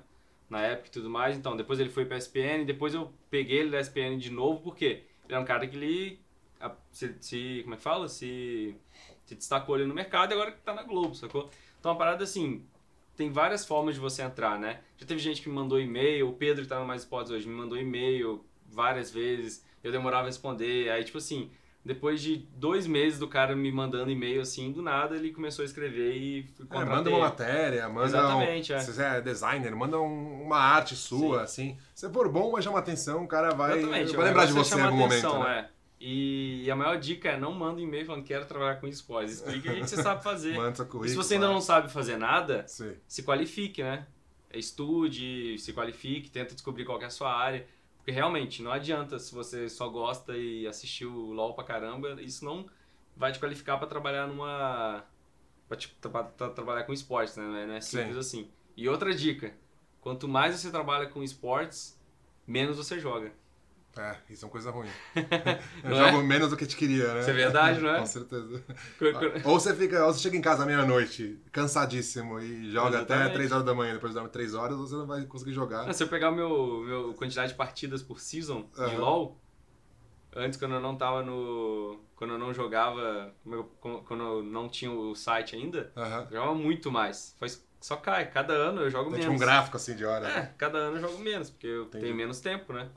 Na 0.51 0.61
época 0.63 0.89
e 0.89 0.91
tudo 0.91 1.09
mais. 1.09 1.37
Então 1.37 1.57
depois 1.57 1.81
ele 1.81 1.89
foi 1.91 2.05
pra 2.05 2.17
SPN. 2.19 2.65
Depois 2.65 2.93
eu 2.95 3.11
peguei 3.31 3.59
ele 3.61 3.71
da 3.71 3.81
SPN 3.81 4.19
de 4.19 4.31
novo, 4.31 4.61
porque 4.63 4.85
ele 4.85 5.05
era 5.31 5.41
um 5.41 5.45
cara 5.45 5.67
que 5.67 5.77
ele 5.77 6.21
a- 6.61 6.75
se, 6.93 7.15
se- 7.21 7.61
como 7.63 7.75
é 7.75 7.77
que 7.79 7.83
fala? 7.83 8.09
Se, 8.09 8.77
se 9.25 9.35
destacou 9.35 9.75
ali 9.75 9.85
no 9.87 9.95
mercado 9.95 10.33
e 10.33 10.35
agora 10.35 10.53
que 10.53 10.61
tá 10.61 10.75
na 10.75 10.83
Globo, 10.83 11.15
sacou? 11.15 11.49
Então, 11.79 11.93
uma 11.93 11.99
parada 11.99 12.25
assim, 12.25 12.63
tem 13.17 13.31
várias 13.31 13.65
formas 13.67 13.95
de 13.95 14.01
você 14.01 14.23
entrar, 14.23 14.59
né? 14.59 14.81
Já 14.99 15.07
teve 15.07 15.21
gente 15.21 15.41
que 15.43 15.49
me 15.49 15.55
mandou 15.55 15.81
e-mail, 15.81 16.29
o 16.29 16.33
Pedro 16.35 16.63
que 16.63 16.69
tá 16.69 16.79
no 16.79 16.87
Mais 16.87 17.03
Esportes 17.03 17.33
hoje 17.33 17.49
me 17.49 17.55
mandou 17.55 17.79
e-mail 17.79 18.45
várias 18.67 19.11
vezes, 19.11 19.65
eu 19.83 19.91
demorava 19.93 20.25
a 20.25 20.27
responder, 20.27 20.91
aí 20.91 21.05
tipo 21.05 21.19
assim, 21.19 21.51
depois 21.85 22.21
de 22.21 22.37
dois 22.57 22.87
meses 22.87 23.19
do 23.19 23.27
cara 23.27 23.57
me 23.57 23.73
mandando 23.73 24.11
e-mail 24.11 24.43
assim, 24.43 24.71
do 24.71 24.83
nada 24.83 25.17
ele 25.17 25.33
começou 25.33 25.63
a 25.63 25.67
escrever 25.67 26.15
e 26.17 26.47
É, 26.71 26.85
manda 26.85 27.09
uma 27.09 27.21
matéria, 27.21 27.89
manda 27.89 28.07
Exatamente, 28.07 28.73
um, 28.73 28.77
é. 28.77 28.81
se 28.81 28.93
você 28.93 29.03
é 29.03 29.21
designer, 29.21 29.75
manda 29.75 29.99
um- 29.99 30.43
uma 30.43 30.59
arte 30.59 30.95
sua, 30.95 31.43
assim. 31.43 31.79
Se 31.95 32.09
for 32.11 32.29
bom, 32.29 32.53
mas 32.53 32.65
chama 32.65 32.79
atenção, 32.79 33.25
o 33.25 33.29
cara 33.29 33.55
vai, 33.55 33.81
vai 33.81 34.05
lembrar 34.05 34.45
de 34.47 34.53
negócio 34.53 34.55
você 34.55 34.75
é 34.75 34.79
em 34.79 34.83
algum 34.83 35.07
atenção, 35.07 35.39
momento. 35.39 35.49
Né? 35.49 35.69
é. 35.77 35.81
E, 36.03 36.63
e 36.65 36.71
a 36.71 36.75
maior 36.77 36.99
dica 36.99 37.29
é 37.29 37.39
não 37.39 37.53
manda 37.53 37.79
e-mail 37.79 38.07
falando 38.07 38.25
quero 38.25 38.47
trabalhar 38.47 38.77
com 38.77 38.87
esportes. 38.89 39.35
Explica 39.35 39.71
o 39.71 39.75
que 39.75 39.87
você 39.87 40.03
sabe 40.03 40.23
fazer. 40.25 40.55
Manda 40.57 40.89
E 41.05 41.09
se 41.11 41.15
você 41.15 41.35
ainda 41.35 41.47
não 41.47 41.61
sabe 41.61 41.93
fazer 41.93 42.17
nada, 42.17 42.65
Sim. 42.67 42.95
se 43.07 43.23
qualifique, 43.23 43.83
né? 43.83 44.07
Estude, 44.53 45.59
se 45.59 45.73
qualifique, 45.73 46.31
tenta 46.31 46.55
descobrir 46.55 46.85
qual 46.85 47.01
é 47.03 47.05
a 47.05 47.11
sua 47.11 47.33
área. 47.35 47.67
Porque 48.11 48.19
realmente, 48.19 48.61
não 48.61 48.73
adianta 48.73 49.21
se 49.21 49.33
você 49.33 49.69
só 49.69 49.89
gosta 49.89 50.37
e 50.37 50.67
assistiu 50.67 51.13
LOL 51.13 51.55
pra 51.55 51.63
caramba, 51.63 52.21
isso 52.21 52.45
não 52.45 52.67
vai 53.17 53.31
te 53.31 53.39
qualificar 53.39 53.79
pra 53.79 53.87
trabalhar 53.87 54.27
numa. 54.27 55.05
pra, 55.69 55.77
te- 55.77 55.87
pra- 55.89 56.25
pra 56.25 56.51
trabalhar 56.51 56.83
com 56.83 56.93
esportes, 56.93 57.37
né? 57.37 57.45
Não 57.45 57.57
é- 57.57 57.67
Não 57.67 57.75
é 57.75 57.81
simples 57.81 58.15
Sim. 58.15 58.19
assim. 58.19 58.51
E 58.77 58.89
outra 58.89 59.15
dica: 59.15 59.55
quanto 60.01 60.27
mais 60.27 60.57
você 60.59 60.73
trabalha 60.73 61.07
com 61.07 61.23
esportes, 61.23 61.97
menos 62.45 62.77
você 62.77 62.99
joga. 62.99 63.33
É, 63.97 64.17
isso 64.31 64.45
é 64.45 64.47
uma 64.47 64.53
coisa 64.53 64.71
ruim. 64.71 64.89
Eu 65.85 65.91
Não 65.91 65.97
jogo 65.97 66.19
é? 66.21 66.23
menos 66.23 66.51
do 66.51 66.57
que 66.57 66.65
te 66.67 66.77
queria, 66.77 67.13
né? 67.13 67.21
Isso 67.21 67.31
é 67.31 67.33
verdade, 67.33 67.81
não 67.81 67.91
é? 67.91 67.99
Com 68.01 68.07
certeza. 68.07 68.63
Co- 68.99 69.51
Ou 69.51 69.59
você 69.61 69.75
fica, 69.75 70.07
ou 70.07 70.13
você 70.13 70.21
chega 70.21 70.37
em 70.37 70.41
casa 70.41 70.63
à 70.63 70.67
meia-noite, 70.67 71.39
cansadíssimo, 71.53 72.39
e 72.41 72.71
joga 72.71 73.01
até 73.01 73.15
Exatamente. 73.15 73.33
3 73.35 73.53
horas 73.53 73.65
da 73.65 73.75
manhã, 73.75 73.95
depois 73.95 74.15
dorme 74.15 74.29
3 74.31 74.55
horas, 74.55 74.77
você 74.79 74.95
não 74.95 75.07
vai 75.07 75.25
conseguir 75.27 75.53
jogar. 75.53 75.89
Ah, 75.89 75.93
Se 75.93 76.03
eu 76.05 76.09
pegar 76.09 76.31
o 76.31 76.35
meu, 76.35 76.81
meu 76.87 77.15
quantidade 77.15 77.51
de 77.53 77.59
partidas 77.59 78.03
por 78.03 78.21
season 78.21 78.63
de 78.75 78.81
Aham. 78.81 78.99
LoL, 79.01 79.41
antes 80.37 80.59
quando 80.59 80.75
eu 80.77 80.81
não 80.81 80.97
tava 80.97 81.23
no. 81.23 81.99
Quando 82.15 82.35
eu 82.35 82.39
não 82.39 82.55
jogava. 82.55 83.35
Quando 83.81 84.23
eu 84.23 84.43
não 84.43 84.69
tinha 84.69 84.91
o 84.93 85.15
site 85.17 85.57
ainda, 85.57 85.93
Aham. 85.97 86.27
eu 86.31 86.37
jogava 86.37 86.55
muito 86.55 86.93
mais. 86.93 87.35
Faz- 87.39 87.67
Só 87.81 87.97
cai, 87.97 88.31
cada 88.31 88.53
ano 88.53 88.83
eu 88.83 88.91
jogo 88.91 89.11
Tem 89.11 89.19
menos. 89.21 89.25
tipo 89.25 89.33
um 89.35 89.39
gráfico 89.39 89.77
assim 89.77 89.97
de 89.97 90.05
hora. 90.05 90.29
É, 90.29 90.55
cada 90.59 90.79
ano 90.79 90.99
eu 90.99 91.01
jogo 91.01 91.19
menos, 91.19 91.51
porque 91.51 91.67
eu 91.67 91.85
Entendi. 91.85 92.05
tenho 92.05 92.15
menos 92.15 92.39
tempo, 92.41 92.73
né? 92.73 92.89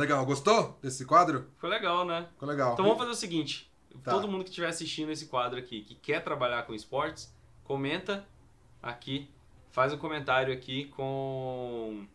Legal, 0.00 0.24
gostou 0.26 0.78
desse 0.82 1.04
quadro? 1.04 1.50
Foi 1.56 1.70
legal, 1.70 2.04
né? 2.04 2.28
Ficou 2.32 2.48
legal. 2.48 2.72
Então 2.74 2.84
vamos 2.84 2.98
fazer 2.98 3.10
o 3.10 3.14
seguinte: 3.14 3.70
Tá. 4.02 4.10
todo 4.10 4.28
mundo 4.28 4.44
que 4.44 4.50
estiver 4.50 4.68
assistindo 4.68 5.10
esse 5.10 5.26
quadro 5.26 5.58
aqui, 5.58 5.82
que 5.82 5.94
quer 5.94 6.22
trabalhar 6.22 6.62
com 6.64 6.74
esportes, 6.74 7.34
comenta 7.64 8.26
aqui, 8.82 9.30
faz 9.70 9.92
um 9.92 9.98
comentário 9.98 10.52
aqui 10.52 10.86
com. 10.86 12.06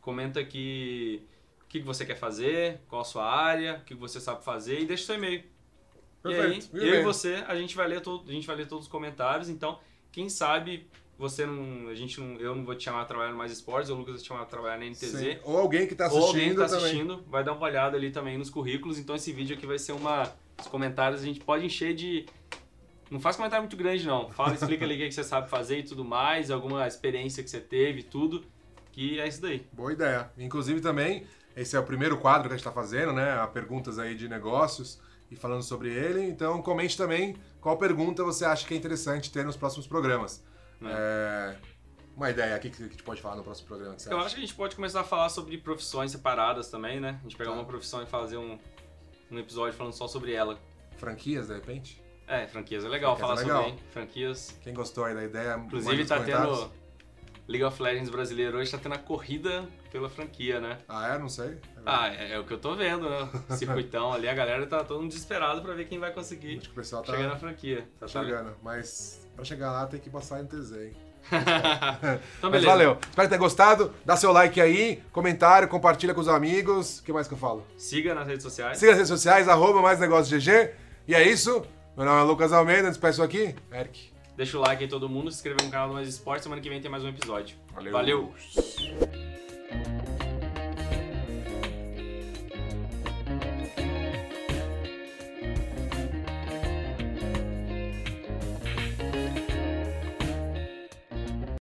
Comenta 0.00 0.40
aqui 0.40 1.26
o 1.62 1.66
que 1.66 1.80
você 1.80 2.04
quer 2.04 2.16
fazer, 2.16 2.80
qual 2.88 3.02
a 3.02 3.04
sua 3.04 3.24
área, 3.24 3.78
o 3.78 3.84
que 3.84 3.94
você 3.94 4.20
sabe 4.20 4.44
fazer 4.44 4.80
e 4.80 4.86
deixa 4.86 5.06
seu 5.06 5.14
e-mail. 5.14 5.44
Perfeito. 6.22 6.76
E 6.76 6.80
aí, 6.80 6.88
eu 6.88 6.94
e 7.00 7.02
você, 7.02 7.44
a 7.46 7.54
gente 7.56 7.76
vai 7.76 7.88
ler 7.88 8.00
todo, 8.00 8.28
a 8.28 8.32
gente 8.32 8.46
vai 8.46 8.56
ler 8.56 8.66
todos 8.66 8.86
os 8.86 8.90
comentários, 8.90 9.48
então, 9.48 9.80
quem 10.10 10.28
sabe 10.28 10.88
você 11.22 11.46
não, 11.46 11.88
a 11.88 11.94
gente 11.94 12.20
não, 12.20 12.36
eu 12.36 12.52
não 12.54 12.64
vou 12.64 12.74
te 12.74 12.82
chamar 12.82 13.02
a 13.02 13.04
trabalhar 13.04 13.30
no 13.30 13.38
Mais 13.38 13.52
Esportes, 13.52 13.90
o 13.90 13.94
Lucas 13.94 14.14
vai 14.14 14.22
te 14.22 14.26
chamar 14.26 14.42
a 14.42 14.44
trabalhar 14.44 14.76
na 14.76 14.86
NTZ. 14.86 15.18
Sim. 15.18 15.38
Ou 15.44 15.56
alguém 15.56 15.86
que 15.86 15.94
tá 15.94 16.08
Ou 16.08 16.26
alguém 16.26 16.26
assistindo 16.26 16.50
que 16.50 16.60
tá 16.60 16.66
também. 16.68 16.84
assistindo 16.84 17.24
vai 17.28 17.44
dar 17.44 17.52
uma 17.52 17.64
olhada 17.64 17.96
ali 17.96 18.10
também 18.10 18.36
nos 18.36 18.50
currículos. 18.50 18.98
Então 18.98 19.14
esse 19.14 19.32
vídeo 19.32 19.56
aqui 19.56 19.64
vai 19.64 19.78
ser 19.78 19.92
uma. 19.92 20.32
Os 20.60 20.66
comentários 20.66 21.22
a 21.22 21.24
gente 21.24 21.38
pode 21.38 21.64
encher 21.64 21.94
de. 21.94 22.26
Não 23.08 23.20
faz 23.20 23.36
comentário 23.36 23.62
muito 23.62 23.76
grande, 23.76 24.04
não. 24.04 24.30
Fala, 24.30 24.54
explica 24.54 24.84
ali 24.84 24.94
o 24.94 24.98
que 24.98 25.08
que 25.08 25.14
você 25.14 25.22
sabe 25.22 25.48
fazer 25.48 25.78
e 25.78 25.82
tudo 25.84 26.04
mais, 26.04 26.50
alguma 26.50 26.86
experiência 26.88 27.42
que 27.42 27.50
você 27.50 27.60
teve, 27.60 28.02
tudo. 28.02 28.44
Que 28.90 29.20
é 29.20 29.28
isso 29.28 29.40
daí. 29.40 29.64
Boa 29.72 29.92
ideia. 29.92 30.30
Inclusive 30.36 30.80
também, 30.80 31.24
esse 31.56 31.76
é 31.76 31.78
o 31.78 31.84
primeiro 31.84 32.18
quadro 32.18 32.48
que 32.48 32.54
a 32.54 32.56
gente 32.56 32.66
está 32.66 32.72
fazendo, 32.72 33.12
né? 33.12 33.38
Há 33.38 33.46
perguntas 33.46 33.98
aí 33.98 34.14
de 34.14 34.28
negócios 34.28 35.00
e 35.30 35.36
falando 35.36 35.62
sobre 35.62 35.88
ele. 35.88 36.22
Então 36.22 36.60
comente 36.60 36.96
também 36.96 37.36
qual 37.60 37.78
pergunta 37.78 38.24
você 38.24 38.44
acha 38.44 38.66
que 38.66 38.74
é 38.74 38.76
interessante 38.76 39.30
ter 39.30 39.44
nos 39.44 39.56
próximos 39.56 39.86
programas. 39.86 40.42
É, 40.90 41.56
Uma 42.16 42.30
ideia 42.30 42.54
aqui 42.54 42.70
que 42.70 42.82
a 42.82 42.86
gente 42.86 43.02
pode 43.02 43.20
falar 43.22 43.36
no 43.36 43.42
próximo 43.42 43.68
programa. 43.68 43.96
Eu 44.06 44.16
acha? 44.18 44.26
acho 44.26 44.34
que 44.34 44.40
a 44.42 44.44
gente 44.44 44.54
pode 44.54 44.76
começar 44.76 45.00
a 45.00 45.04
falar 45.04 45.28
sobre 45.28 45.56
profissões 45.58 46.10
separadas 46.12 46.68
também, 46.70 47.00
né? 47.00 47.18
A 47.20 47.22
gente 47.22 47.36
pegar 47.36 47.50
Tá. 47.50 47.56
uma 47.56 47.64
profissão 47.64 48.02
e 48.02 48.06
fazer 48.06 48.36
um, 48.36 48.58
um 49.30 49.38
episódio 49.38 49.72
falando 49.76 49.94
só 49.94 50.06
sobre 50.06 50.32
ela. 50.32 50.58
Franquias, 50.96 51.48
de 51.48 51.54
repente? 51.54 52.02
É, 52.26 52.46
franquias 52.46 52.84
é 52.84 52.88
legal 52.88 53.16
Franquias 53.16 53.40
falar 53.40 53.40
é 53.40 53.54
legal. 53.60 53.70
sobre 53.76 53.90
franquias. 53.90 54.58
Quem 54.62 54.72
gostou 54.74 55.04
aí 55.04 55.14
da 55.14 55.24
ideia, 55.24 55.56
Inclusive 55.56 56.04
tá 56.06 56.22
tendo. 56.22 56.70
League 57.48 57.64
of 57.64 57.82
Legends 57.82 58.08
brasileiro 58.08 58.56
hoje 58.58 58.70
tá 58.70 58.78
tendo 58.78 58.94
a 58.94 58.98
corrida 58.98 59.68
pela 59.90 60.08
franquia, 60.08 60.60
né? 60.60 60.78
Ah, 60.88 61.14
é? 61.14 61.18
Não 61.18 61.28
sei. 61.28 61.58
Ah, 61.84 62.08
é, 62.08 62.34
é 62.34 62.38
o 62.38 62.44
que 62.44 62.52
eu 62.52 62.58
tô 62.58 62.76
vendo, 62.76 63.10
né? 63.10 63.28
Circuitão 63.56 64.12
ali, 64.12 64.28
a 64.28 64.34
galera 64.34 64.64
tá 64.66 64.84
todo 64.84 65.00
mundo 65.00 65.10
desesperado 65.10 65.60
pra 65.60 65.74
ver 65.74 65.86
quem 65.88 65.98
vai 65.98 66.12
conseguir 66.12 66.58
Acho 66.58 66.68
que 66.68 66.70
o 66.70 66.74
pessoal 66.74 67.02
tá 67.02 67.12
chegar 67.12 67.28
na 67.28 67.36
franquia. 67.36 67.82
Tá, 67.98 68.06
tá... 68.06 68.08
chegando. 68.08 68.54
Mas 68.62 69.21
pra 69.34 69.44
chegar 69.44 69.72
lá 69.72 69.86
tem 69.86 70.00
que 70.00 70.10
passar 70.10 70.40
em 70.40 70.46
TZ, 70.46 70.72
hein? 70.72 70.92
Então, 72.38 72.50
Mas 72.50 72.62
beleza. 72.62 72.66
valeu. 72.66 72.98
Espero 73.08 73.28
ter 73.28 73.38
gostado. 73.38 73.92
Dá 74.04 74.16
seu 74.16 74.32
like 74.32 74.60
aí, 74.60 75.02
comentário, 75.12 75.68
compartilha 75.68 76.12
com 76.12 76.20
os 76.20 76.28
amigos. 76.28 76.98
O 76.98 77.02
que 77.04 77.12
mais 77.12 77.28
que 77.28 77.34
eu 77.34 77.38
falo? 77.38 77.64
Siga 77.76 78.14
nas 78.14 78.26
redes 78.26 78.42
sociais. 78.42 78.78
Siga 78.78 78.92
as 78.92 78.98
redes 78.98 79.08
sociais, 79.08 79.48
arroba 79.48 79.80
mais 79.80 80.00
negócio 80.00 80.36
GG. 80.36 80.70
E 81.06 81.14
é 81.14 81.26
isso. 81.26 81.64
Meu 81.96 82.04
nome 82.06 82.20
é 82.20 82.24
Lucas 82.24 82.52
Almeida, 82.52 82.88
despeço 82.88 83.22
aqui. 83.22 83.54
Eric. 83.72 84.10
Deixa 84.36 84.56
o 84.56 84.60
like 84.60 84.82
aí 84.82 84.88
todo 84.88 85.08
mundo, 85.08 85.30
se 85.30 85.36
inscreva 85.36 85.58
no 85.62 85.70
canal 85.70 85.88
do 85.88 85.94
Mais 85.94 86.08
Esporte. 86.08 86.42
Semana 86.42 86.60
que 86.60 86.68
vem 86.68 86.80
tem 86.80 86.90
mais 86.90 87.04
um 87.04 87.08
episódio. 87.08 87.56
Valeu. 87.74 87.92
Valeu. 87.92 88.34